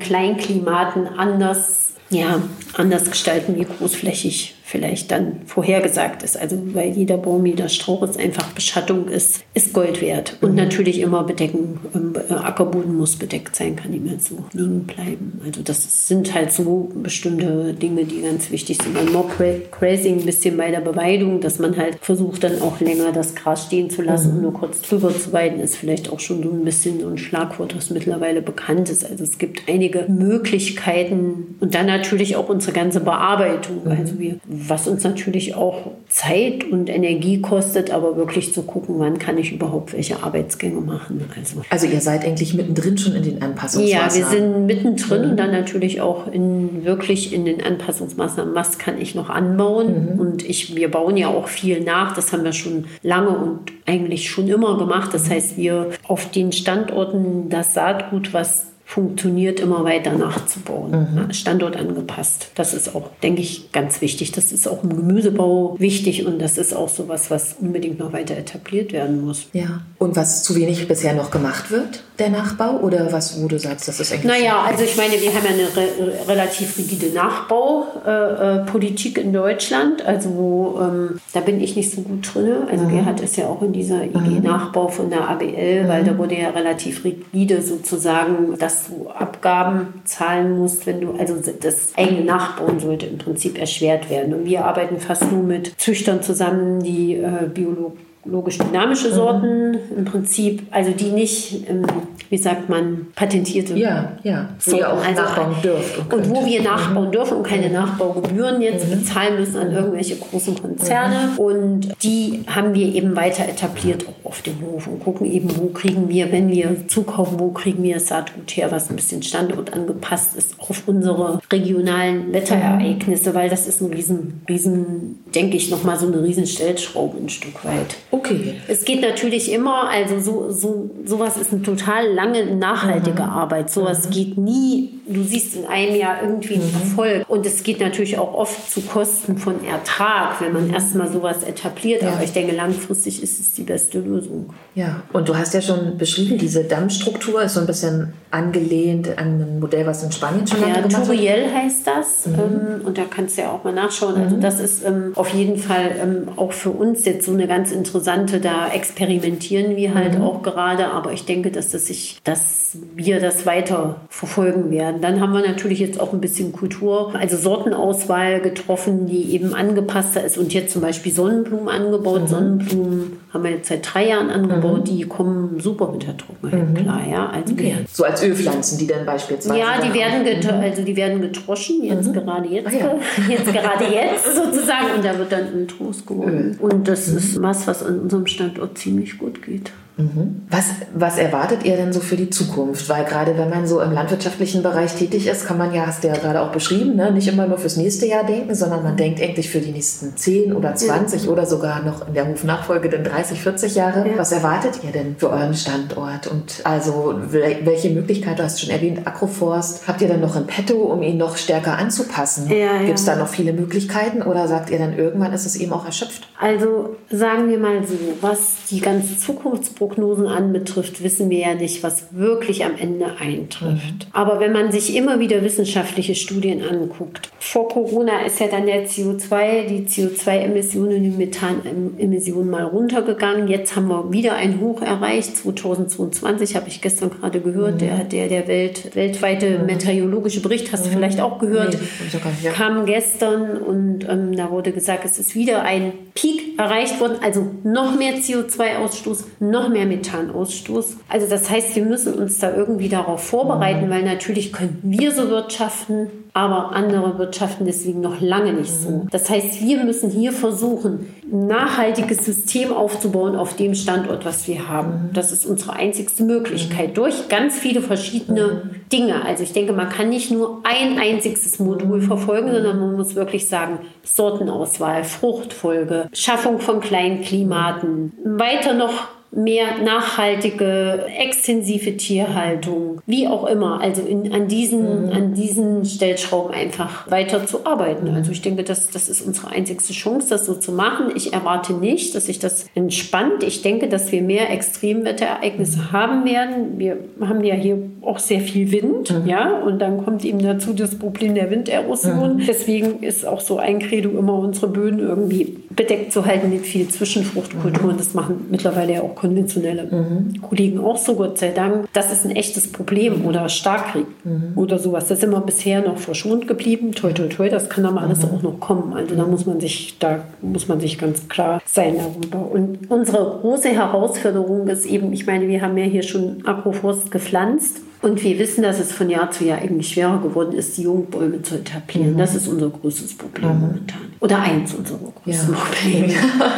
Kleinklimaten 0.96 1.18
anders, 1.18 1.92
ja, 2.10 2.40
anders 2.74 3.10
gestalten 3.10 3.56
wie 3.56 3.64
großflächig 3.64 4.55
vielleicht 4.66 5.12
dann 5.12 5.42
vorhergesagt 5.46 6.24
ist. 6.24 6.36
Also 6.36 6.58
weil 6.74 6.90
jeder 6.90 7.18
Baum, 7.18 7.46
jeder 7.46 7.68
Strauch 7.68 8.02
ist 8.02 8.18
einfach 8.18 8.48
Beschattung 8.48 9.06
ist, 9.06 9.44
ist 9.54 9.72
Gold 9.72 10.00
wert. 10.00 10.38
Und 10.40 10.50
mhm. 10.50 10.56
natürlich 10.56 10.98
immer 10.98 11.22
bedecken, 11.22 11.78
ähm, 11.94 12.14
Ackerboden 12.28 12.96
muss 12.96 13.14
bedeckt 13.14 13.54
sein, 13.54 13.76
kann 13.76 13.92
nicht 13.92 14.04
mehr 14.04 14.18
so 14.18 14.44
liegen 14.52 14.82
bleiben. 14.82 15.40
Also 15.44 15.62
das 15.62 16.08
sind 16.08 16.34
halt 16.34 16.50
so 16.50 16.90
bestimmte 16.96 17.74
Dinge, 17.74 18.06
die 18.06 18.22
ganz 18.22 18.50
wichtig 18.50 18.82
sind. 18.82 18.94
Beim 18.94 19.12
Mob 19.12 19.30
Grazing 19.70 20.18
ein 20.18 20.26
bisschen 20.26 20.56
bei 20.56 20.72
der 20.72 20.80
Beweidung, 20.80 21.40
dass 21.40 21.60
man 21.60 21.76
halt 21.76 21.98
versucht 22.00 22.42
dann 22.42 22.60
auch 22.60 22.80
länger 22.80 23.12
das 23.12 23.36
Gras 23.36 23.66
stehen 23.66 23.88
zu 23.88 24.02
lassen 24.02 24.30
mhm. 24.30 24.36
und 24.36 24.42
nur 24.42 24.52
kurz 24.54 24.80
drüber 24.80 25.16
zu 25.16 25.32
weiden, 25.32 25.60
ist 25.60 25.76
vielleicht 25.76 26.10
auch 26.10 26.18
schon 26.18 26.42
so 26.42 26.50
ein 26.50 26.64
bisschen 26.64 26.98
so 26.98 27.08
ein 27.08 27.18
Schlagwort, 27.18 27.76
was 27.76 27.90
mittlerweile 27.90 28.42
bekannt 28.42 28.90
ist. 28.90 29.08
Also 29.08 29.22
es 29.22 29.38
gibt 29.38 29.68
einige 29.68 30.06
Möglichkeiten 30.08 31.54
und 31.60 31.76
dann 31.76 31.86
natürlich 31.86 32.34
auch 32.34 32.48
unsere 32.48 32.72
ganze 32.72 32.98
Bearbeitung. 32.98 33.84
Mhm. 33.84 33.90
Also 33.92 34.18
wir 34.18 34.40
was 34.68 34.88
uns 34.88 35.04
natürlich 35.04 35.54
auch 35.54 35.90
Zeit 36.08 36.64
und 36.64 36.88
Energie 36.88 37.40
kostet, 37.40 37.90
aber 37.90 38.16
wirklich 38.16 38.54
zu 38.54 38.62
gucken, 38.62 38.96
wann 38.98 39.18
kann 39.18 39.38
ich 39.38 39.52
überhaupt 39.52 39.92
welche 39.92 40.22
Arbeitsgänge 40.22 40.80
machen. 40.80 41.24
Also, 41.36 41.62
also 41.68 41.86
ihr 41.86 42.00
seid 42.00 42.24
eigentlich 42.24 42.54
mittendrin 42.54 42.96
schon 42.96 43.14
in 43.14 43.22
den 43.22 43.42
Anpassungsmaßnahmen? 43.42 44.10
Ja, 44.10 44.14
wir 44.14 44.26
sind 44.26 44.66
mittendrin 44.66 45.24
mhm. 45.24 45.30
und 45.30 45.36
dann 45.36 45.50
natürlich 45.50 46.00
auch 46.00 46.30
in, 46.32 46.84
wirklich 46.84 47.32
in 47.32 47.44
den 47.44 47.62
Anpassungsmaßnahmen, 47.62 48.54
was 48.54 48.78
kann 48.78 49.00
ich 49.00 49.14
noch 49.14 49.30
anbauen. 49.30 50.14
Mhm. 50.14 50.20
Und 50.20 50.48
ich, 50.48 50.76
wir 50.76 50.90
bauen 50.90 51.16
ja 51.16 51.28
auch 51.28 51.48
viel 51.48 51.80
nach, 51.80 52.14
das 52.14 52.32
haben 52.32 52.44
wir 52.44 52.52
schon 52.52 52.86
lange 53.02 53.30
und 53.30 53.72
eigentlich 53.86 54.30
schon 54.30 54.48
immer 54.48 54.78
gemacht. 54.78 55.12
Das 55.12 55.30
heißt, 55.30 55.56
wir 55.56 55.90
auf 56.06 56.30
den 56.30 56.52
Standorten 56.52 57.48
das 57.48 57.74
Saatgut, 57.74 58.32
was 58.32 58.66
funktioniert, 58.88 59.58
immer 59.58 59.82
weiter 59.84 60.12
nachzubauen. 60.12 61.26
Mhm. 61.26 61.32
Standort 61.32 61.76
angepasst. 61.76 62.52
Das 62.54 62.72
ist 62.72 62.94
auch, 62.94 63.10
denke 63.20 63.42
ich, 63.42 63.72
ganz 63.72 64.00
wichtig. 64.00 64.30
Das 64.30 64.52
ist 64.52 64.68
auch 64.68 64.84
im 64.84 64.90
Gemüsebau 64.90 65.74
wichtig 65.78 66.24
und 66.24 66.40
das 66.40 66.56
ist 66.56 66.72
auch 66.72 66.88
so 66.88 67.08
was, 67.08 67.28
was 67.28 67.56
unbedingt 67.60 67.98
noch 67.98 68.12
weiter 68.12 68.36
etabliert 68.36 68.92
werden 68.92 69.26
muss. 69.26 69.48
Ja. 69.52 69.80
Und 69.98 70.14
was 70.14 70.44
zu 70.44 70.54
wenig 70.54 70.86
bisher 70.86 71.14
noch 71.14 71.32
gemacht 71.32 71.72
wird, 71.72 72.04
der 72.20 72.30
Nachbau? 72.30 72.78
Oder 72.78 73.12
was, 73.12 73.42
wo 73.42 73.48
du 73.48 73.58
sagst, 73.58 73.88
das 73.88 73.98
ist 73.98 74.12
eigentlich. 74.12 74.26
Naja, 74.26 74.62
also 74.62 74.84
ich 74.84 74.96
meine, 74.96 75.14
wir 75.14 75.34
haben 75.34 75.44
ja 75.44 75.50
eine 75.50 75.66
re 75.76 75.88
relativ 76.28 76.78
rigide 76.78 77.12
Nachbaupolitik 77.12 79.18
äh, 79.18 79.20
äh 79.20 79.24
in 79.24 79.32
Deutschland. 79.32 80.06
Also 80.06 80.78
ähm, 80.80 81.18
da 81.34 81.40
bin 81.40 81.60
ich 81.60 81.74
nicht 81.74 81.90
so 81.90 82.02
gut 82.02 82.32
drin. 82.32 82.52
Also 82.70 82.84
mhm. 82.84 82.90
Gerhard 82.90 83.20
ist 83.20 83.36
ja 83.36 83.46
auch 83.46 83.62
in 83.62 83.72
dieser 83.72 84.04
IG-Nachbau 84.04 84.86
von 84.88 85.10
der 85.10 85.28
ABL, 85.28 85.82
mhm. 85.82 85.88
weil 85.88 86.04
da 86.04 86.16
wurde 86.16 86.38
ja 86.38 86.50
relativ 86.50 87.04
rigide 87.04 87.62
sozusagen 87.62 88.56
das 88.58 88.75
dass 88.76 88.88
du 88.88 89.08
Abgaben 89.08 90.02
zahlen 90.04 90.58
musst, 90.58 90.86
wenn 90.86 91.00
du, 91.00 91.12
also 91.18 91.36
das 91.60 91.92
eigene 91.96 92.24
Nachbauen 92.24 92.78
sollte 92.78 93.06
im 93.06 93.18
Prinzip 93.18 93.58
erschwert 93.58 94.10
werden. 94.10 94.34
Und 94.34 94.44
wir 94.44 94.64
arbeiten 94.64 94.98
fast 94.98 95.30
nur 95.30 95.42
mit 95.42 95.80
Züchtern 95.80 96.22
zusammen, 96.22 96.82
die 96.82 97.14
äh, 97.14 97.48
biologisch 97.52 98.05
logisch 98.28 98.58
dynamische 98.58 99.12
Sorten 99.12 99.72
mhm. 99.72 99.78
im 99.98 100.04
Prinzip, 100.04 100.62
also 100.70 100.90
die 100.90 101.10
nicht, 101.10 101.68
ähm, 101.68 101.86
wie 102.28 102.38
sagt 102.38 102.68
man, 102.68 103.08
patentierte. 103.14 103.76
Ja, 103.76 104.12
ja, 104.22 104.48
Sorten, 104.58 104.84
auch 104.84 105.04
also, 105.04 105.22
nachbauen 105.22 105.56
dürft. 105.62 105.98
Und, 105.98 106.12
und 106.12 106.30
wo 106.30 106.46
wir 106.46 106.62
nachbauen 106.62 107.08
mhm. 107.08 107.12
dürfen 107.12 107.36
und 107.38 107.46
keine 107.46 107.68
mhm. 107.68 107.74
Nachbaugebühren 107.74 108.60
jetzt 108.60 108.86
mhm. 108.86 108.98
bezahlen 108.98 109.38
müssen 109.38 109.56
an 109.56 109.72
irgendwelche 109.72 110.16
großen 110.16 110.60
Konzerne. 110.60 111.32
Mhm. 111.32 111.38
Und 111.38 112.02
die 112.02 112.44
haben 112.46 112.74
wir 112.74 112.94
eben 112.94 113.16
weiter 113.16 113.48
etabliert 113.48 114.04
auch 114.06 114.30
auf 114.30 114.42
dem 114.42 114.60
Hof 114.60 114.86
und 114.86 115.02
gucken 115.02 115.30
eben, 115.30 115.50
wo 115.56 115.66
kriegen 115.68 116.08
wir, 116.08 116.32
wenn 116.32 116.50
wir 116.50 116.88
zukaufen, 116.88 117.38
wo 117.38 117.50
kriegen 117.50 117.82
wir 117.82 118.00
Saatgut 118.00 118.56
her, 118.56 118.70
was 118.70 118.90
ein 118.90 118.96
bisschen 118.96 119.22
Standort 119.22 119.72
angepasst 119.72 120.36
ist 120.36 120.56
auf 120.58 120.82
unsere 120.86 121.40
regionalen 121.52 122.32
Wetterereignisse, 122.32 123.34
weil 123.34 123.48
das 123.48 123.66
ist 123.66 123.80
ein 123.80 123.92
riesen, 123.92 124.42
riesen, 124.48 125.24
denke 125.34 125.56
ich, 125.56 125.70
nochmal 125.70 125.98
so 125.98 126.06
eine 126.06 126.22
riesen 126.22 126.46
Stellschraube 126.46 127.18
ein 127.18 127.28
Stück 127.28 127.64
weit. 127.64 127.96
Okay. 128.16 128.54
Es 128.68 128.84
geht 128.84 129.00
natürlich 129.00 129.52
immer, 129.52 129.88
also 129.88 130.18
so, 130.18 130.50
so, 130.50 130.90
sowas 131.04 131.36
ist 131.36 131.52
eine 131.52 131.62
total 131.62 132.12
lange, 132.12 132.56
nachhaltige 132.56 133.22
mhm. 133.22 133.28
Arbeit. 133.28 133.70
Sowas 133.70 134.06
mhm. 134.06 134.12
geht 134.12 134.38
nie, 134.38 134.95
du 135.06 135.22
siehst 135.22 135.56
in 135.56 135.66
einem 135.66 135.94
Jahr 135.94 136.22
irgendwie 136.22 136.54
einen 136.54 136.68
mhm. 136.68 136.80
Erfolg. 136.80 137.24
Und 137.28 137.46
es 137.46 137.62
geht 137.62 137.80
natürlich 137.80 138.18
auch 138.18 138.34
oft 138.34 138.70
zu 138.70 138.80
Kosten 138.80 139.38
von 139.38 139.64
Ertrag, 139.64 140.40
wenn 140.40 140.52
man 140.52 140.70
erstmal 140.70 141.10
sowas 141.10 141.42
etabliert. 141.42 142.02
Ja. 142.02 142.12
Aber 142.12 142.24
ich 142.24 142.32
denke, 142.32 142.54
langfristig 142.54 143.22
ist 143.22 143.40
es 143.40 143.54
die 143.54 143.62
beste 143.62 144.00
Lösung. 144.00 144.50
Ja, 144.74 145.02
und 145.12 145.28
du 145.28 145.36
hast 145.36 145.54
ja 145.54 145.62
schon 145.62 145.96
beschrieben, 145.96 146.38
diese 146.38 146.64
Dammstruktur 146.64 147.42
ist 147.42 147.54
so 147.54 147.60
ein 147.60 147.66
bisschen 147.66 148.12
angelehnt 148.30 149.16
an 149.16 149.40
ein 149.40 149.60
Modell, 149.60 149.86
was 149.86 150.02
in 150.02 150.12
Spanien 150.12 150.46
schon 150.46 150.60
ja, 150.60 150.80
gemacht 150.80 151.06
Turiel 151.06 151.46
heißt 151.52 151.86
das. 151.86 152.26
Mhm. 152.26 152.34
Ähm, 152.34 152.86
und 152.86 152.98
da 152.98 153.02
kannst 153.08 153.38
du 153.38 153.42
ja 153.42 153.50
auch 153.50 153.64
mal 153.64 153.72
nachschauen. 153.72 154.16
Also 154.16 154.36
mhm. 154.36 154.40
das 154.40 154.60
ist 154.60 154.84
ähm, 154.84 155.12
auf 155.14 155.30
jeden 155.30 155.56
Fall 155.56 155.92
ähm, 156.02 156.28
auch 156.36 156.52
für 156.52 156.70
uns 156.70 157.04
jetzt 157.04 157.26
so 157.26 157.32
eine 157.32 157.46
ganz 157.46 157.72
interessante, 157.72 158.40
da 158.40 158.68
experimentieren 158.68 159.76
wir 159.76 159.94
halt 159.94 160.18
mhm. 160.18 160.24
auch 160.24 160.42
gerade. 160.42 160.88
Aber 160.88 161.12
ich 161.12 161.24
denke, 161.24 161.50
dass 161.50 161.70
das 161.70 161.86
sich, 161.86 162.18
dass 162.24 162.76
wir 162.94 163.20
das 163.20 163.46
weiter 163.46 164.00
verfolgen 164.10 164.70
werden. 164.70 164.95
Dann 165.00 165.20
haben 165.20 165.32
wir 165.32 165.46
natürlich 165.46 165.78
jetzt 165.78 166.00
auch 166.00 166.12
ein 166.12 166.20
bisschen 166.20 166.52
Kultur, 166.52 167.14
also 167.14 167.36
Sortenauswahl 167.36 168.40
getroffen, 168.40 169.06
die 169.06 169.32
eben 169.32 169.54
angepasster 169.54 170.24
ist. 170.24 170.38
Und 170.38 170.54
jetzt 170.54 170.72
zum 170.72 170.82
Beispiel 170.82 171.12
Sonnenblumen 171.12 171.68
angebaut. 171.68 172.22
Mhm. 172.22 172.26
Sonnenblumen 172.26 173.12
haben 173.32 173.44
wir 173.44 173.50
jetzt 173.50 173.68
seit 173.68 173.92
drei 173.92 174.08
Jahren 174.08 174.30
angebaut. 174.30 174.80
Mhm. 174.80 174.84
Die 174.84 175.02
kommen 175.04 175.60
super 175.60 175.90
mit 175.90 176.06
der 176.06 176.16
Trockenheit 176.16 176.70
mhm. 176.70 176.74
klar. 176.74 177.00
Ja? 177.08 177.28
Also 177.28 177.54
okay. 177.54 177.76
So 177.92 178.04
als 178.04 178.22
Ölpflanzen, 178.22 178.78
die 178.78 178.86
dann 178.86 179.04
beispielsweise. 179.04 179.58
Ja, 179.58 179.80
die 179.80 179.92
werden, 179.92 180.22
mhm. 180.22 180.62
also 180.62 180.82
die 180.82 180.96
werden 180.96 181.20
getroschen, 181.20 181.82
jetzt 181.82 182.08
mhm. 182.08 182.12
gerade 182.12 182.48
jetzt, 182.48 182.68
ah, 182.68 182.70
ja. 182.72 182.94
jetzt 183.28 183.52
gerade 183.52 183.84
jetzt 183.84 184.34
sozusagen. 184.34 184.94
Und 184.96 185.04
da 185.04 185.18
wird 185.18 185.32
dann 185.32 185.52
Öl 185.52 185.66
draus 185.66 186.04
gewonnen. 186.06 186.56
Und 186.60 186.88
das 186.88 187.08
mhm. 187.08 187.18
ist 187.18 187.42
was, 187.42 187.66
was 187.66 187.82
an 187.82 188.00
unserem 188.00 188.26
Standort 188.26 188.78
ziemlich 188.78 189.18
gut 189.18 189.42
geht. 189.42 189.72
Mhm. 189.98 190.42
Was, 190.50 190.66
was 190.94 191.16
erwartet 191.16 191.64
ihr 191.64 191.76
denn 191.76 191.90
so 191.90 192.00
für 192.00 192.16
die 192.16 192.28
Zukunft? 192.28 192.86
Weil 192.90 193.04
gerade 193.06 193.38
wenn 193.38 193.48
man 193.48 193.66
so 193.66 193.80
im 193.80 193.92
landwirtschaftlichen 193.92 194.62
Bereich 194.62 194.94
tätig 194.94 195.26
ist, 195.26 195.46
kann 195.46 195.56
man 195.56 195.72
ja, 195.72 195.86
hast 195.86 196.04
du 196.04 196.08
ja 196.08 196.14
gerade 196.14 196.42
auch 196.42 196.52
beschrieben, 196.52 196.96
ne, 196.96 197.10
nicht 197.10 197.28
immer 197.28 197.46
nur 197.46 197.56
fürs 197.56 197.78
nächste 197.78 198.06
Jahr 198.06 198.24
denken, 198.24 198.54
sondern 198.54 198.82
man 198.82 198.98
denkt 198.98 199.22
eigentlich 199.22 199.48
für 199.48 199.60
die 199.60 199.70
nächsten 199.70 200.14
10 200.14 200.52
oder 200.52 200.74
20 200.74 201.24
ja. 201.24 201.30
oder 201.30 201.46
sogar 201.46 201.82
noch 201.82 202.06
in 202.06 202.12
der 202.12 202.28
Hofnachfolge 202.28 202.90
dann 202.90 203.04
30, 203.04 203.15
40 203.24 203.74
Jahre. 203.74 204.06
Ja. 204.08 204.18
Was 204.18 204.32
erwartet 204.32 204.80
ihr 204.84 204.92
denn 204.92 205.16
für 205.16 205.30
euren 205.30 205.54
Standort? 205.54 206.26
Und 206.26 206.60
also 206.64 207.14
welche 207.30 207.90
Möglichkeit, 207.90 208.38
du 208.38 208.44
hast 208.44 208.60
schon 208.60 208.70
erwähnt, 208.70 209.06
Agroforst, 209.06 209.88
habt 209.88 210.02
ihr 210.02 210.08
dann 210.08 210.20
noch 210.20 210.36
in 210.36 210.46
petto, 210.46 210.76
um 210.76 211.02
ihn 211.02 211.16
noch 211.16 211.36
stärker 211.36 211.78
anzupassen? 211.78 212.50
Ja, 212.50 212.82
Gibt 212.82 212.98
es 212.98 213.04
da 213.06 213.16
noch 213.16 213.28
viele 213.28 213.52
Möglichkeiten 213.52 214.22
oder 214.22 214.46
sagt 214.46 214.70
ihr 214.70 214.78
dann 214.78 214.96
irgendwann 214.96 215.32
ist 215.32 215.46
es 215.46 215.56
eben 215.56 215.72
auch 215.72 215.86
erschöpft? 215.86 216.28
Also 216.38 216.96
sagen 217.10 217.48
wir 217.48 217.58
mal 217.58 217.82
so, 217.86 217.94
was 218.20 218.66
die 218.70 218.80
ganze 218.80 219.18
Zukunftsprogramme 219.18 219.86
Prognosen 219.86 220.26
anbetrifft, 220.26 221.02
wissen 221.02 221.30
wir 221.30 221.38
ja 221.38 221.54
nicht, 221.54 221.82
was 221.82 222.08
wirklich 222.10 222.64
am 222.64 222.76
Ende 222.76 223.06
eintrifft. 223.18 223.84
Mhm. 223.84 224.12
Aber 224.12 224.40
wenn 224.40 224.52
man 224.52 224.72
sich 224.72 224.96
immer 224.96 225.20
wieder 225.20 225.42
wissenschaftliche 225.42 226.14
Studien 226.14 226.62
anguckt, 226.62 227.30
vor 227.38 227.68
Corona 227.68 228.24
ist 228.26 228.40
ja 228.40 228.48
dann 228.48 228.66
der 228.66 228.86
CO2, 228.86 229.66
die 229.66 229.86
CO2-Emissionen, 229.86 231.02
die 231.02 231.10
Methanemissionen 231.10 232.50
mal 232.50 232.64
runtergegangen. 233.06 233.48
Jetzt 233.48 233.76
haben 233.76 233.88
wir 233.88 234.12
wieder 234.12 234.34
ein 234.34 234.60
Hoch 234.60 234.82
erreicht. 234.82 235.36
2022 235.36 236.56
habe 236.56 236.68
ich 236.68 236.80
gestern 236.80 237.10
gerade 237.10 237.40
gehört, 237.40 237.74
mhm. 237.74 237.78
der, 237.78 238.04
der, 238.04 238.28
der 238.28 238.48
Welt, 238.48 238.94
weltweite 238.94 239.58
mhm. 239.58 239.66
meteorologische 239.66 240.40
Bericht, 240.40 240.72
hast 240.72 240.84
du 240.84 240.90
mhm. 240.90 240.94
vielleicht 240.94 241.20
auch 241.20 241.38
gehört, 241.38 241.76
nee, 241.76 242.50
kam 242.50 242.86
gestern 242.86 243.58
und 243.58 244.08
ähm, 244.08 244.34
da 244.36 244.50
wurde 244.50 244.72
gesagt, 244.72 245.04
es 245.04 245.18
ist 245.18 245.34
wieder 245.34 245.62
ein 245.62 245.92
Peak 246.14 246.58
erreicht 246.58 247.00
worden, 247.00 247.18
also 247.22 247.46
noch 247.62 247.96
mehr 247.96 248.14
CO2-Ausstoß, 248.14 249.24
noch 249.40 249.68
mehr 249.68 249.86
Methanausstoß. 249.86 250.96
Also 251.08 251.28
das 251.28 251.50
heißt, 251.50 251.76
wir 251.76 251.84
müssen 251.84 252.14
uns 252.14 252.38
da 252.38 252.54
irgendwie 252.54 252.88
darauf 252.88 253.22
vorbereiten, 253.22 253.86
mhm. 253.86 253.90
weil 253.90 254.02
natürlich 254.02 254.52
können 254.52 254.78
wir 254.82 255.12
so 255.12 255.28
wirtschaften, 255.28 256.08
aber 256.36 256.72
andere 256.76 257.18
wirtschaften 257.18 257.64
deswegen 257.64 258.02
noch 258.02 258.20
lange 258.20 258.52
nicht 258.52 258.70
so. 258.70 258.90
Mhm. 258.90 259.08
Das 259.10 259.30
heißt, 259.30 259.62
wir 259.62 259.82
müssen 259.84 260.10
hier 260.10 260.32
versuchen, 260.32 261.08
ein 261.32 261.46
nachhaltiges 261.46 262.26
System 262.26 262.74
aufzubauen 262.74 263.36
auf 263.36 263.56
dem 263.56 263.74
Standort, 263.74 264.26
was 264.26 264.46
wir 264.46 264.68
haben. 264.68 264.90
Mhm. 264.90 265.12
Das 265.14 265.32
ist 265.32 265.46
unsere 265.46 265.72
einzigste 265.72 266.24
Möglichkeit 266.24 266.98
durch 266.98 267.30
ganz 267.30 267.58
viele 267.58 267.80
verschiedene 267.80 268.70
Dinge. 268.92 269.24
Also 269.24 269.44
ich 269.44 269.54
denke, 269.54 269.72
man 269.72 269.88
kann 269.88 270.10
nicht 270.10 270.30
nur 270.30 270.60
ein 270.64 270.98
einziges 270.98 271.58
Modul 271.58 272.02
verfolgen, 272.02 272.52
sondern 272.52 272.80
man 272.80 272.96
muss 272.96 273.14
wirklich 273.14 273.48
sagen, 273.48 273.78
Sortenauswahl, 274.04 275.04
Fruchtfolge, 275.04 276.10
Schaffung 276.12 276.58
von 276.58 276.82
kleinen 276.82 277.22
Klimaten, 277.22 278.12
weiter 278.22 278.74
noch 278.74 279.08
mehr 279.36 279.82
nachhaltige, 279.84 281.04
extensive 281.18 281.96
Tierhaltung, 281.96 283.02
wie 283.06 283.28
auch 283.28 283.46
immer. 283.46 283.80
Also 283.80 284.02
in, 284.02 284.32
an, 284.32 284.48
diesen, 284.48 285.06
mhm. 285.06 285.12
an 285.12 285.34
diesen 285.34 285.84
Stellschrauben 285.84 286.54
einfach 286.54 287.10
weiter 287.10 287.46
zu 287.46 287.66
arbeiten. 287.66 288.08
Also 288.08 288.32
ich 288.32 288.40
denke, 288.40 288.64
das, 288.64 288.88
das 288.90 289.08
ist 289.08 289.20
unsere 289.20 289.48
einzigste 289.48 289.92
Chance, 289.92 290.28
das 290.30 290.46
so 290.46 290.54
zu 290.54 290.72
machen. 290.72 291.12
Ich 291.14 291.34
erwarte 291.34 291.74
nicht, 291.74 292.14
dass 292.14 292.26
sich 292.26 292.38
das 292.38 292.66
entspannt. 292.74 293.42
Ich 293.42 293.60
denke, 293.60 293.88
dass 293.88 294.10
wir 294.10 294.22
mehr 294.22 294.50
Extremwetterereignisse 294.50 295.92
haben 295.92 296.24
werden. 296.24 296.78
Wir 296.78 296.96
haben 297.20 297.44
ja 297.44 297.54
hier 297.54 297.78
auch 298.00 298.18
sehr 298.18 298.40
viel 298.40 298.72
Wind, 298.72 299.10
mhm. 299.10 299.28
ja, 299.28 299.60
und 299.60 299.80
dann 299.80 300.02
kommt 300.04 300.24
eben 300.24 300.38
dazu 300.38 300.72
das 300.72 300.94
Problem 300.94 301.34
der 301.34 301.50
Winderosion. 301.50 302.36
Mhm. 302.36 302.46
Deswegen 302.46 303.02
ist 303.02 303.26
auch 303.26 303.40
so 303.40 303.58
ein 303.58 303.80
Credo 303.80 304.10
immer, 304.10 304.38
unsere 304.38 304.68
Böden 304.68 305.00
irgendwie 305.00 305.58
bedeckt 305.70 306.12
zu 306.12 306.24
halten 306.24 306.48
mit 306.48 306.66
viel 306.66 306.88
Zwischenfruchtkulturen. 306.88 307.94
Mhm. 307.94 307.98
Das 307.98 308.14
machen 308.14 308.46
mittlerweile 308.50 308.94
ja 308.94 309.02
auch 309.02 309.14
konventionelle 309.26 309.84
mhm. 309.84 310.40
Kollegen 310.40 310.78
auch 310.78 310.96
so, 310.96 311.14
Gott 311.16 311.38
sei 311.38 311.50
Dank. 311.50 311.88
Das 311.92 312.12
ist 312.12 312.24
ein 312.24 312.30
echtes 312.30 312.70
Problem 312.70 313.24
oder 313.24 313.48
Starkkrieg 313.48 314.06
mhm. 314.24 314.52
oder 314.54 314.78
sowas. 314.78 315.08
Das 315.08 315.20
sind 315.20 315.30
wir 315.30 315.40
bisher 315.40 315.82
noch 315.82 315.98
verschont 315.98 316.46
geblieben. 316.46 316.92
Toi, 316.92 317.12
toi, 317.12 317.26
toi, 317.26 317.48
das 317.48 317.68
kann 317.68 317.84
aber 317.84 318.02
alles 318.02 318.22
mhm. 318.22 318.30
auch 318.30 318.42
noch 318.42 318.60
kommen. 318.60 318.92
Also 318.94 319.14
da 319.14 319.26
muss 319.26 319.46
man 319.46 319.60
sich, 319.60 319.98
da 319.98 320.20
muss 320.42 320.68
man 320.68 320.80
sich 320.80 320.98
ganz 320.98 321.28
klar 321.28 321.60
sein 321.66 321.96
darüber. 321.96 322.50
Und 322.50 322.90
unsere 322.90 323.38
große 323.40 323.70
Herausforderung 323.70 324.68
ist 324.68 324.86
eben, 324.86 325.12
ich 325.12 325.26
meine, 325.26 325.48
wir 325.48 325.62
haben 325.62 325.76
ja 325.76 325.84
hier 325.84 326.02
schon 326.02 326.46
Agroforst 326.46 327.10
gepflanzt. 327.10 327.80
Und 328.02 328.22
wir 328.22 328.38
wissen, 328.38 328.62
dass 328.62 328.78
es 328.78 328.92
von 328.92 329.08
Jahr 329.08 329.30
zu 329.30 329.44
Jahr 329.44 329.58
eigentlich 329.58 329.88
schwerer 329.88 330.18
geworden 330.20 330.52
ist, 330.52 330.76
die 330.76 330.82
Jungbäume 330.82 331.42
zu 331.42 331.56
etablieren. 331.56 332.14
Mhm. 332.14 332.18
Das 332.18 332.34
ist 332.34 332.46
unser 332.46 332.68
größtes 332.68 333.16
Problem 333.16 333.54
mhm. 333.54 333.60
momentan. 333.60 334.00
Oder 334.20 334.40
eins 334.40 334.74
unserer 334.74 335.12
größten 335.24 335.54
ja. 335.54 335.60
Probleme. 335.60 336.14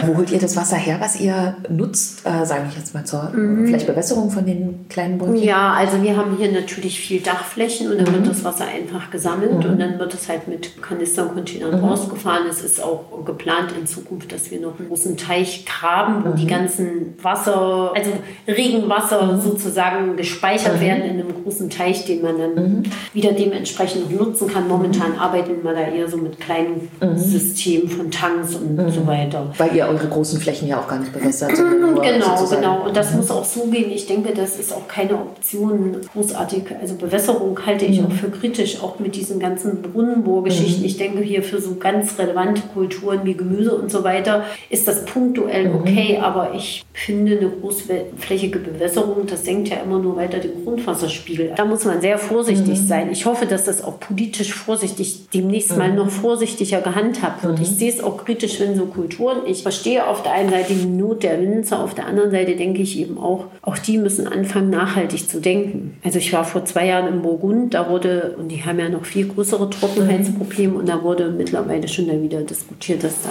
Wo 0.07 0.17
holt 0.17 0.31
ihr 0.31 0.39
das 0.39 0.57
Wasser 0.57 0.77
her, 0.77 0.99
was 1.01 1.21
ihr 1.21 1.57
nutzt, 1.69 2.27
äh, 2.27 2.45
sage 2.45 2.65
ich 2.71 2.77
jetzt 2.77 2.95
mal 2.95 3.05
zur 3.05 3.31
mhm. 3.31 3.67
vielleicht 3.67 3.87
Bewässerung 3.87 4.31
von 4.31 4.45
den 4.45 4.87
kleinen 4.89 5.19
Bäumen? 5.19 5.37
Ja, 5.37 5.73
also 5.73 6.03
wir 6.03 6.17
haben 6.17 6.37
hier 6.37 6.51
natürlich 6.51 6.99
viel 6.99 7.21
Dachflächen 7.21 7.91
und 7.91 7.99
dann 7.99 8.13
wird 8.13 8.25
mhm. 8.25 8.29
das 8.29 8.45
Wasser 8.45 8.65
einfach 8.67 9.11
gesammelt 9.11 9.65
mhm. 9.65 9.71
und 9.71 9.79
dann 9.79 9.99
wird 9.99 10.15
es 10.15 10.29
halt 10.29 10.49
mit 10.49 10.83
Kanister 10.83 11.29
und 11.29 11.35
Containern 11.35 11.79
mhm. 11.79 11.87
rausgefahren. 11.87 12.47
Es 12.51 12.63
ist 12.63 12.83
auch 12.83 13.25
geplant 13.25 13.73
in 13.79 13.87
Zukunft, 13.87 14.33
dass 14.33 14.51
wir 14.51 14.61
noch 14.61 14.79
einen 14.79 14.89
großen 14.89 15.17
Teich 15.17 15.65
graben, 15.67 16.25
wo 16.25 16.37
die 16.37 16.47
ganzen 16.47 17.15
Wasser, 17.23 17.93
also 17.95 18.11
Regenwasser 18.47 19.41
sozusagen 19.41 20.17
gespeichert 20.17 20.81
werden 20.81 21.03
in 21.03 21.21
einem 21.21 21.28
großen 21.33 21.71
Teich, 21.71 22.05
den 22.05 22.23
man 22.23 22.39
dann 22.39 22.55
mhm. 22.55 22.83
wieder 23.13 23.33
dementsprechend 23.33 24.11
noch 24.11 24.27
nutzen 24.27 24.49
kann. 24.49 24.69
Momentan 24.69 25.17
arbeiten 25.19 25.63
wir 25.63 25.73
da 25.73 25.81
eher 25.81 26.09
so 26.09 26.17
mit 26.17 26.41
kleinen 26.41 26.89
mhm. 27.01 27.17
Systemen 27.17 27.89
von 27.89 28.11
Tanks 28.11 28.55
und 28.55 28.77
mhm. 28.77 28.91
so 28.91 29.07
weiter. 29.07 29.53
Weil 29.57 29.75
ihr 29.77 29.87
eure 29.87 30.09
großen 30.09 30.41
Flächen 30.41 30.69
ja 30.69 30.81
auch 30.81 30.89
gar 30.89 30.99
nicht 30.99 31.13
bewässert. 31.13 31.51
genau, 31.57 32.47
genau. 32.47 32.87
Und 32.87 32.97
das 32.97 33.13
mhm. 33.13 33.19
muss 33.19 33.31
auch 33.31 33.45
so 33.45 33.67
gehen. 33.67 33.91
Ich 33.91 34.07
denke, 34.07 34.35
das 34.35 34.59
ist 34.59 34.73
auch 34.73 34.87
keine 34.89 35.15
Option 35.15 35.97
großartig. 36.13 36.65
Also 36.81 36.95
Bewässerung 36.95 37.59
halte 37.65 37.85
ich 37.85 38.01
mhm. 38.01 38.07
auch 38.07 38.13
für 38.13 38.31
kritisch, 38.31 38.83
auch 38.83 38.99
mit 38.99 39.15
diesen 39.15 39.39
ganzen 39.39 39.83
Brunnenbohrgeschichten. 39.83 40.81
Mhm. 40.81 40.87
Ich 40.87 40.97
denke 40.97 41.23
hier 41.23 41.43
für 41.43 41.61
so 41.61 41.77
ganz 41.77 42.19
relevante 42.19 42.63
Kulturen 42.75 43.21
wie 43.25 43.35
Gemüse 43.35 43.75
und 43.75 43.91
so 43.91 44.05
weiter 44.05 44.45
ist 44.71 44.89
das 44.89 45.05
punktuell 45.05 45.73
okay, 45.75 46.19
aber 46.21 46.55
ich 46.55 46.85
finde 46.93 47.39
eine 47.39 47.51
großflächige 47.51 48.59
Bewässerung, 48.59 49.27
das 49.27 49.45
senkt 49.45 49.69
ja 49.69 49.77
immer 49.79 49.99
nur 49.99 50.17
weiter 50.17 50.39
den 50.39 50.65
Grundwasserspiegel. 50.65 51.18
Spiegel. 51.19 51.53
Da 51.57 51.65
muss 51.65 51.85
man 51.85 52.01
sehr 52.01 52.19
vorsichtig 52.19 52.81
mhm. 52.81 52.87
sein. 52.87 53.13
Ich 53.13 53.27
hoffe, 53.27 53.47
dass 53.47 53.65
das 53.65 53.85
auch 53.85 54.01
politisch 54.01 54.55
vorsichtig 54.55 55.29
demnächst 55.35 55.73
mhm. 55.73 55.79
mal 55.79 55.95
noch 55.95 56.11
vorsichtiger 56.11 56.81
gehandhabt 56.81 57.45
wird. 57.45 57.59
Mhm. 57.59 57.63
Ich 57.63 57.71
sehe 57.71 57.91
es 57.91 58.03
auch 58.03 58.25
kritisch, 58.25 58.59
wenn 58.61 58.77
so 58.77 58.87
Kulturen. 58.87 59.39
Ich 59.47 59.63
verstehe 59.63 60.07
auf 60.07 60.23
der 60.23 60.33
einen 60.33 60.51
Seite 60.51 60.75
die 60.75 60.87
Not 60.87 61.23
der 61.23 61.41
Winzer, 61.41 61.81
auf 61.81 61.95
der 61.95 62.07
anderen 62.07 62.31
Seite 62.31 62.57
denke 62.57 62.83
ich 62.83 62.99
eben 62.99 63.19
auch, 63.19 63.47
auch 63.63 63.79
die 63.79 63.99
müssen 63.99 64.27
anfangen, 64.27 64.71
nachhaltig 64.71 65.29
zu 65.29 65.41
denken. 65.41 65.99
Also 66.03 66.19
ich 66.19 66.33
war 66.33 66.45
vor 66.45 66.65
zwei 66.65 66.87
Jahren 66.87 67.09
im 67.09 67.23
Burgund, 67.23 67.75
da 67.75 67.91
wurde, 67.91 68.37
und 68.39 68.49
die 68.49 68.65
haben 68.65 68.79
ja 68.79 68.89
noch 68.89 69.05
viel 69.05 69.29
größere 69.29 69.69
Trockenheitsprobleme, 69.71 70.79
und 70.79 70.89
da 70.89 71.03
wurde 71.03 71.31
mittlerweile 71.31 71.89
schon 71.89 72.09
da 72.09 72.21
wieder 72.21 72.41
diskutiert, 72.43 73.05
dass 73.05 73.23
da 73.23 73.31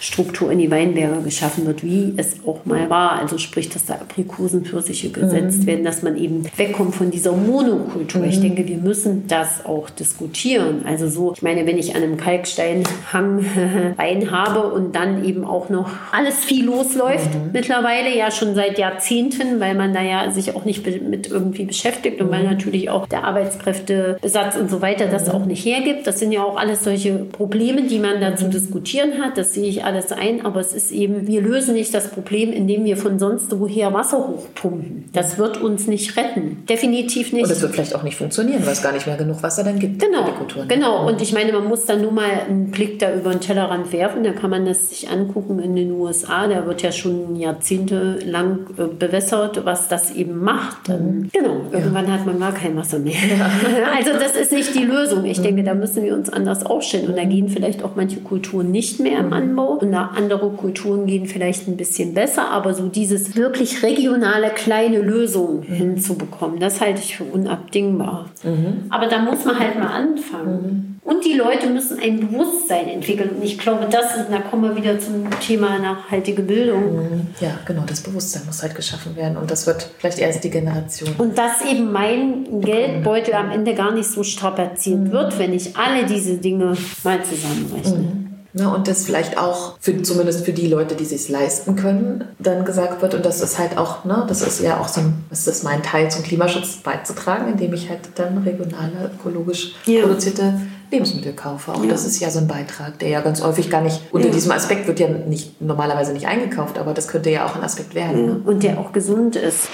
Struktur 0.00 0.50
in 0.50 0.58
die 0.58 0.70
Weinberge 0.70 1.22
geschaffen 1.22 1.66
wird, 1.66 1.84
wie 1.84 2.14
es 2.16 2.36
auch 2.46 2.64
mal 2.64 2.90
war. 2.90 3.12
Also 3.12 3.38
sprich, 3.38 3.68
dass 3.68 3.86
da 3.86 3.94
Aprikosenpfirsiche 3.94 5.10
gesetzt 5.10 5.62
mhm. 5.62 5.66
werden, 5.66 5.84
dass 5.84 6.02
man 6.02 6.16
eben 6.16 6.44
wegkommt 6.56 6.94
von 6.94 7.10
dieser 7.20 7.32
Monokultur. 7.32 8.22
Mhm. 8.22 8.28
Ich 8.28 8.40
denke, 8.40 8.66
wir 8.66 8.78
müssen 8.78 9.26
das 9.28 9.66
auch 9.66 9.90
diskutieren. 9.90 10.84
Also 10.86 11.08
so, 11.08 11.32
ich 11.34 11.42
meine, 11.42 11.66
wenn 11.66 11.76
ich 11.76 11.94
an 11.94 12.02
einem 12.02 12.16
Kalksteinhang 12.16 13.44
Wein 13.96 14.30
habe 14.30 14.72
und 14.72 14.96
dann 14.96 15.24
eben 15.24 15.44
auch 15.44 15.68
noch 15.68 15.90
alles 16.12 16.44
viel 16.44 16.64
losläuft, 16.64 17.34
mhm. 17.34 17.50
mittlerweile 17.52 18.16
ja 18.16 18.30
schon 18.30 18.54
seit 18.54 18.78
Jahrzehnten, 18.78 19.60
weil 19.60 19.74
man 19.74 19.92
da 19.92 20.02
ja 20.02 20.30
sich 20.30 20.56
auch 20.56 20.64
nicht 20.64 20.86
mit 21.02 21.30
irgendwie 21.30 21.64
beschäftigt 21.64 22.22
und 22.22 22.30
weil 22.30 22.42
mhm. 22.42 22.50
natürlich 22.50 22.88
auch 22.88 23.06
der 23.06 23.24
Arbeitskräftebesatz 23.24 24.56
und 24.56 24.70
so 24.70 24.80
weiter 24.80 25.06
das 25.06 25.28
mhm. 25.28 25.34
auch 25.34 25.44
nicht 25.44 25.64
hergibt. 25.64 26.06
Das 26.06 26.18
sind 26.18 26.32
ja 26.32 26.42
auch 26.42 26.56
alles 26.56 26.84
solche 26.84 27.12
Probleme, 27.12 27.82
die 27.82 27.98
man 27.98 28.20
da 28.20 28.34
zu 28.34 28.46
mhm. 28.46 28.52
diskutieren 28.52 29.22
hat. 29.22 29.36
Das 29.36 29.52
sehe 29.52 29.68
ich 29.68 29.84
alles 29.84 30.10
ein, 30.10 30.46
aber 30.46 30.60
es 30.60 30.72
ist 30.72 30.90
eben, 30.90 31.26
wir 31.26 31.42
lösen 31.42 31.74
nicht 31.74 31.92
das 31.92 32.08
Problem, 32.10 32.50
indem 32.50 32.86
wir 32.86 32.96
von 32.96 33.18
sonst 33.18 33.48
woher 33.60 33.92
Wasser 33.92 34.26
hochpumpen. 34.26 35.10
Das 35.12 35.36
wird 35.36 35.60
uns 35.60 35.86
nicht 35.86 36.16
retten. 36.16 36.64
Definitiv 36.68 37.09
nicht. 37.16 37.44
Und 37.44 37.50
es 37.50 37.60
wird 37.60 37.72
vielleicht 37.72 37.94
auch 37.94 38.02
nicht 38.02 38.16
funktionieren, 38.16 38.64
weil 38.64 38.72
es 38.72 38.82
gar 38.82 38.92
nicht 38.92 39.06
mehr 39.06 39.16
genug 39.16 39.42
Wasser 39.42 39.64
dann 39.64 39.78
gibt. 39.78 40.02
Genau, 40.02 40.28
genau. 40.68 41.06
Und 41.06 41.20
ich 41.22 41.32
meine, 41.32 41.52
man 41.52 41.64
muss 41.64 41.84
dann 41.84 42.02
nur 42.02 42.12
mal 42.12 42.30
einen 42.48 42.70
Blick 42.70 42.98
da 42.98 43.12
über 43.14 43.30
den 43.30 43.40
Tellerrand 43.40 43.92
werfen. 43.92 44.24
Da 44.24 44.32
kann 44.32 44.50
man 44.50 44.66
das 44.66 44.90
sich 44.90 45.08
angucken 45.08 45.58
in 45.58 45.76
den 45.76 45.92
USA. 45.92 46.46
Da 46.46 46.66
wird 46.66 46.82
ja 46.82 46.92
schon 46.92 47.36
jahrzehntelang 47.36 48.66
äh, 48.76 48.84
bewässert, 48.86 49.64
was 49.64 49.88
das 49.88 50.10
eben 50.12 50.38
macht. 50.38 50.88
Mhm. 50.88 51.30
Genau, 51.32 51.62
irgendwann 51.72 52.06
ja. 52.06 52.12
hat 52.12 52.26
man 52.26 52.38
gar 52.38 52.52
kein 52.52 52.76
Wasser 52.76 52.98
mehr. 52.98 53.14
Ja. 53.14 53.50
Also 54.00 54.12
das 54.12 54.34
ist 54.34 54.52
nicht 54.52 54.74
die 54.74 54.84
Lösung. 54.84 55.24
Ich 55.24 55.40
denke, 55.40 55.62
da 55.62 55.74
müssen 55.74 56.02
wir 56.02 56.14
uns 56.14 56.30
anders 56.30 56.64
aufstellen. 56.64 57.08
Und 57.08 57.18
da 57.18 57.24
gehen 57.24 57.48
vielleicht 57.48 57.82
auch 57.82 57.96
manche 57.96 58.20
Kulturen 58.20 58.70
nicht 58.70 59.00
mehr 59.00 59.18
im 59.18 59.26
mhm. 59.26 59.32
Anbau. 59.32 59.72
Und 59.74 59.94
andere 59.94 60.50
Kulturen 60.50 61.06
gehen 61.06 61.26
vielleicht 61.26 61.68
ein 61.68 61.76
bisschen 61.76 62.14
besser. 62.14 62.50
Aber 62.50 62.72
so 62.74 62.88
dieses 62.88 63.36
wirklich 63.36 63.82
regionale 63.82 64.50
kleine 64.50 65.00
Lösung 65.00 65.60
mhm. 65.60 65.74
hinzubekommen, 65.74 66.60
das 66.60 66.80
halte 66.80 66.99
ich 67.00 67.16
für 67.16 67.24
unabdingbar. 67.24 68.26
Mhm. 68.42 68.84
Aber 68.90 69.06
da 69.06 69.18
muss 69.18 69.44
man 69.44 69.58
halt 69.58 69.78
mal 69.78 69.88
anfangen. 69.88 70.62
Mhm. 70.62 70.90
Und 71.02 71.24
die 71.24 71.32
Leute 71.32 71.68
müssen 71.68 71.98
ein 71.98 72.20
Bewusstsein 72.20 72.86
entwickeln. 72.86 73.30
Und 73.30 73.42
ich 73.42 73.58
glaube, 73.58 73.86
das 73.90 74.16
ist, 74.16 74.26
da 74.30 74.38
kommen 74.38 74.62
wir 74.62 74.76
wieder 74.76 74.98
zum 74.98 75.28
Thema 75.40 75.78
nachhaltige 75.78 76.42
Bildung. 76.42 76.96
Mhm. 76.96 77.26
Ja, 77.40 77.58
genau, 77.64 77.82
das 77.86 78.00
Bewusstsein 78.02 78.42
muss 78.46 78.62
halt 78.62 78.74
geschaffen 78.74 79.16
werden. 79.16 79.36
Und 79.36 79.50
das 79.50 79.66
wird 79.66 79.90
vielleicht 79.98 80.18
erst 80.18 80.44
die 80.44 80.50
Generation. 80.50 81.10
Und 81.18 81.36
dass 81.36 81.62
eben 81.62 81.90
mein 81.90 82.60
Geldbeutel 82.60 83.34
am 83.34 83.50
Ende 83.50 83.74
gar 83.74 83.92
nicht 83.92 84.08
so 84.08 84.22
strapaziert 84.22 85.00
mhm. 85.00 85.12
wird, 85.12 85.38
wenn 85.38 85.52
ich 85.52 85.76
alle 85.76 86.06
diese 86.06 86.36
Dinge 86.36 86.76
mal 87.02 87.22
zusammenrechne. 87.24 88.29
Ne, 88.52 88.68
und 88.68 88.88
das 88.88 89.04
vielleicht 89.04 89.38
auch 89.38 89.76
für, 89.78 90.02
zumindest 90.02 90.44
für 90.44 90.52
die 90.52 90.66
Leute, 90.66 90.96
die 90.96 91.04
sich 91.04 91.28
leisten 91.28 91.76
können, 91.76 92.24
dann 92.40 92.64
gesagt 92.64 93.00
wird. 93.00 93.14
Und 93.14 93.24
das 93.24 93.40
ist 93.40 93.58
halt 93.58 93.78
auch, 93.78 94.04
ne, 94.04 94.24
das 94.26 94.42
ist 94.42 94.60
ja 94.60 94.80
auch 94.80 94.88
so 94.88 95.02
ein, 95.02 95.24
das 95.30 95.46
ist 95.46 95.62
mein 95.62 95.84
Teil 95.84 96.10
zum 96.10 96.24
Klimaschutz 96.24 96.78
beizutragen, 96.78 97.52
indem 97.52 97.72
ich 97.74 97.88
halt 97.88 98.00
dann 98.16 98.38
regionale, 98.38 99.12
ökologisch 99.14 99.76
ja. 99.86 100.02
produzierte 100.02 100.60
Lebensmittel 100.90 101.32
kaufe. 101.32 101.72
Auch 101.72 101.84
ja. 101.84 101.90
das 101.90 102.04
ist 102.04 102.18
ja 102.18 102.28
so 102.30 102.40
ein 102.40 102.48
Beitrag, 102.48 102.98
der 102.98 103.08
ja 103.08 103.20
ganz 103.20 103.40
häufig 103.42 103.70
gar 103.70 103.82
nicht, 103.82 104.00
unter 104.10 104.28
ja. 104.28 104.34
diesem 104.34 104.50
Aspekt 104.50 104.88
wird 104.88 104.98
ja 104.98 105.08
nicht, 105.08 105.60
normalerweise 105.60 106.12
nicht 106.12 106.26
eingekauft, 106.26 106.78
aber 106.78 106.92
das 106.92 107.06
könnte 107.06 107.30
ja 107.30 107.46
auch 107.46 107.54
ein 107.54 107.62
Aspekt 107.62 107.94
werden. 107.94 108.26
Ne? 108.26 108.42
Und 108.44 108.64
der 108.64 108.78
auch 108.80 108.92
gesund 108.92 109.36
ist. 109.36 109.68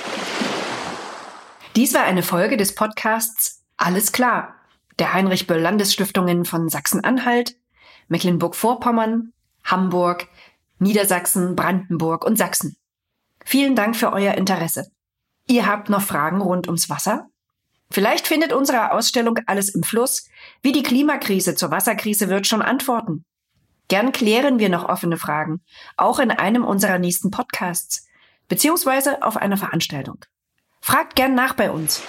Dies 1.76 1.94
war 1.94 2.04
eine 2.04 2.22
Folge 2.22 2.56
des 2.56 2.74
Podcasts 2.74 3.62
Alles 3.78 4.12
klar, 4.12 4.54
der 4.98 5.12
Heinrich 5.14 5.46
Böll 5.46 5.60
Landesstiftungen 5.60 6.44
von 6.44 6.68
Sachsen-Anhalt, 6.68 7.56
Mecklenburg-Vorpommern, 8.09 9.33
Hamburg, 9.64 10.29
Niedersachsen, 10.79 11.57
Brandenburg 11.57 12.25
und 12.25 12.37
Sachsen. 12.37 12.77
Vielen 13.45 13.77
Dank 13.77 13.97
für 13.97 14.12
euer 14.12 14.35
Interesse. 14.35 14.90
Ihr 15.49 15.66
habt 15.66 15.88
noch 15.88 16.03
Fragen 16.03 16.40
rund 16.40 16.66
ums 16.66 16.90
Wasser? 16.90 17.29
Vielleicht 17.90 18.27
findet 18.27 18.53
unsere 18.53 18.92
Ausstellung 18.92 19.38
Alles 19.47 19.69
im 19.69 19.83
Fluss, 19.83 20.29
wie 20.62 20.73
die 20.73 20.83
Klimakrise 20.83 21.55
zur 21.55 21.71
Wasserkrise 21.71 22.29
wird, 22.29 22.47
schon 22.47 22.62
Antworten. 22.62 23.25
Gern 23.88 24.11
klären 24.11 24.59
wir 24.59 24.69
noch 24.69 24.88
offene 24.88 25.16
Fragen, 25.16 25.61
auch 25.97 26.19
in 26.19 26.33
einem 26.33 26.64
unserer 26.64 26.99
nächsten 26.99 27.31
Podcasts, 27.31 28.09
beziehungsweise 28.49 29.23
auf 29.23 29.37
einer 29.37 29.57
Veranstaltung. 29.57 30.25
Fragt 30.81 31.14
gern 31.14 31.35
nach 31.35 31.55
bei 31.55 31.71
uns. 31.71 32.03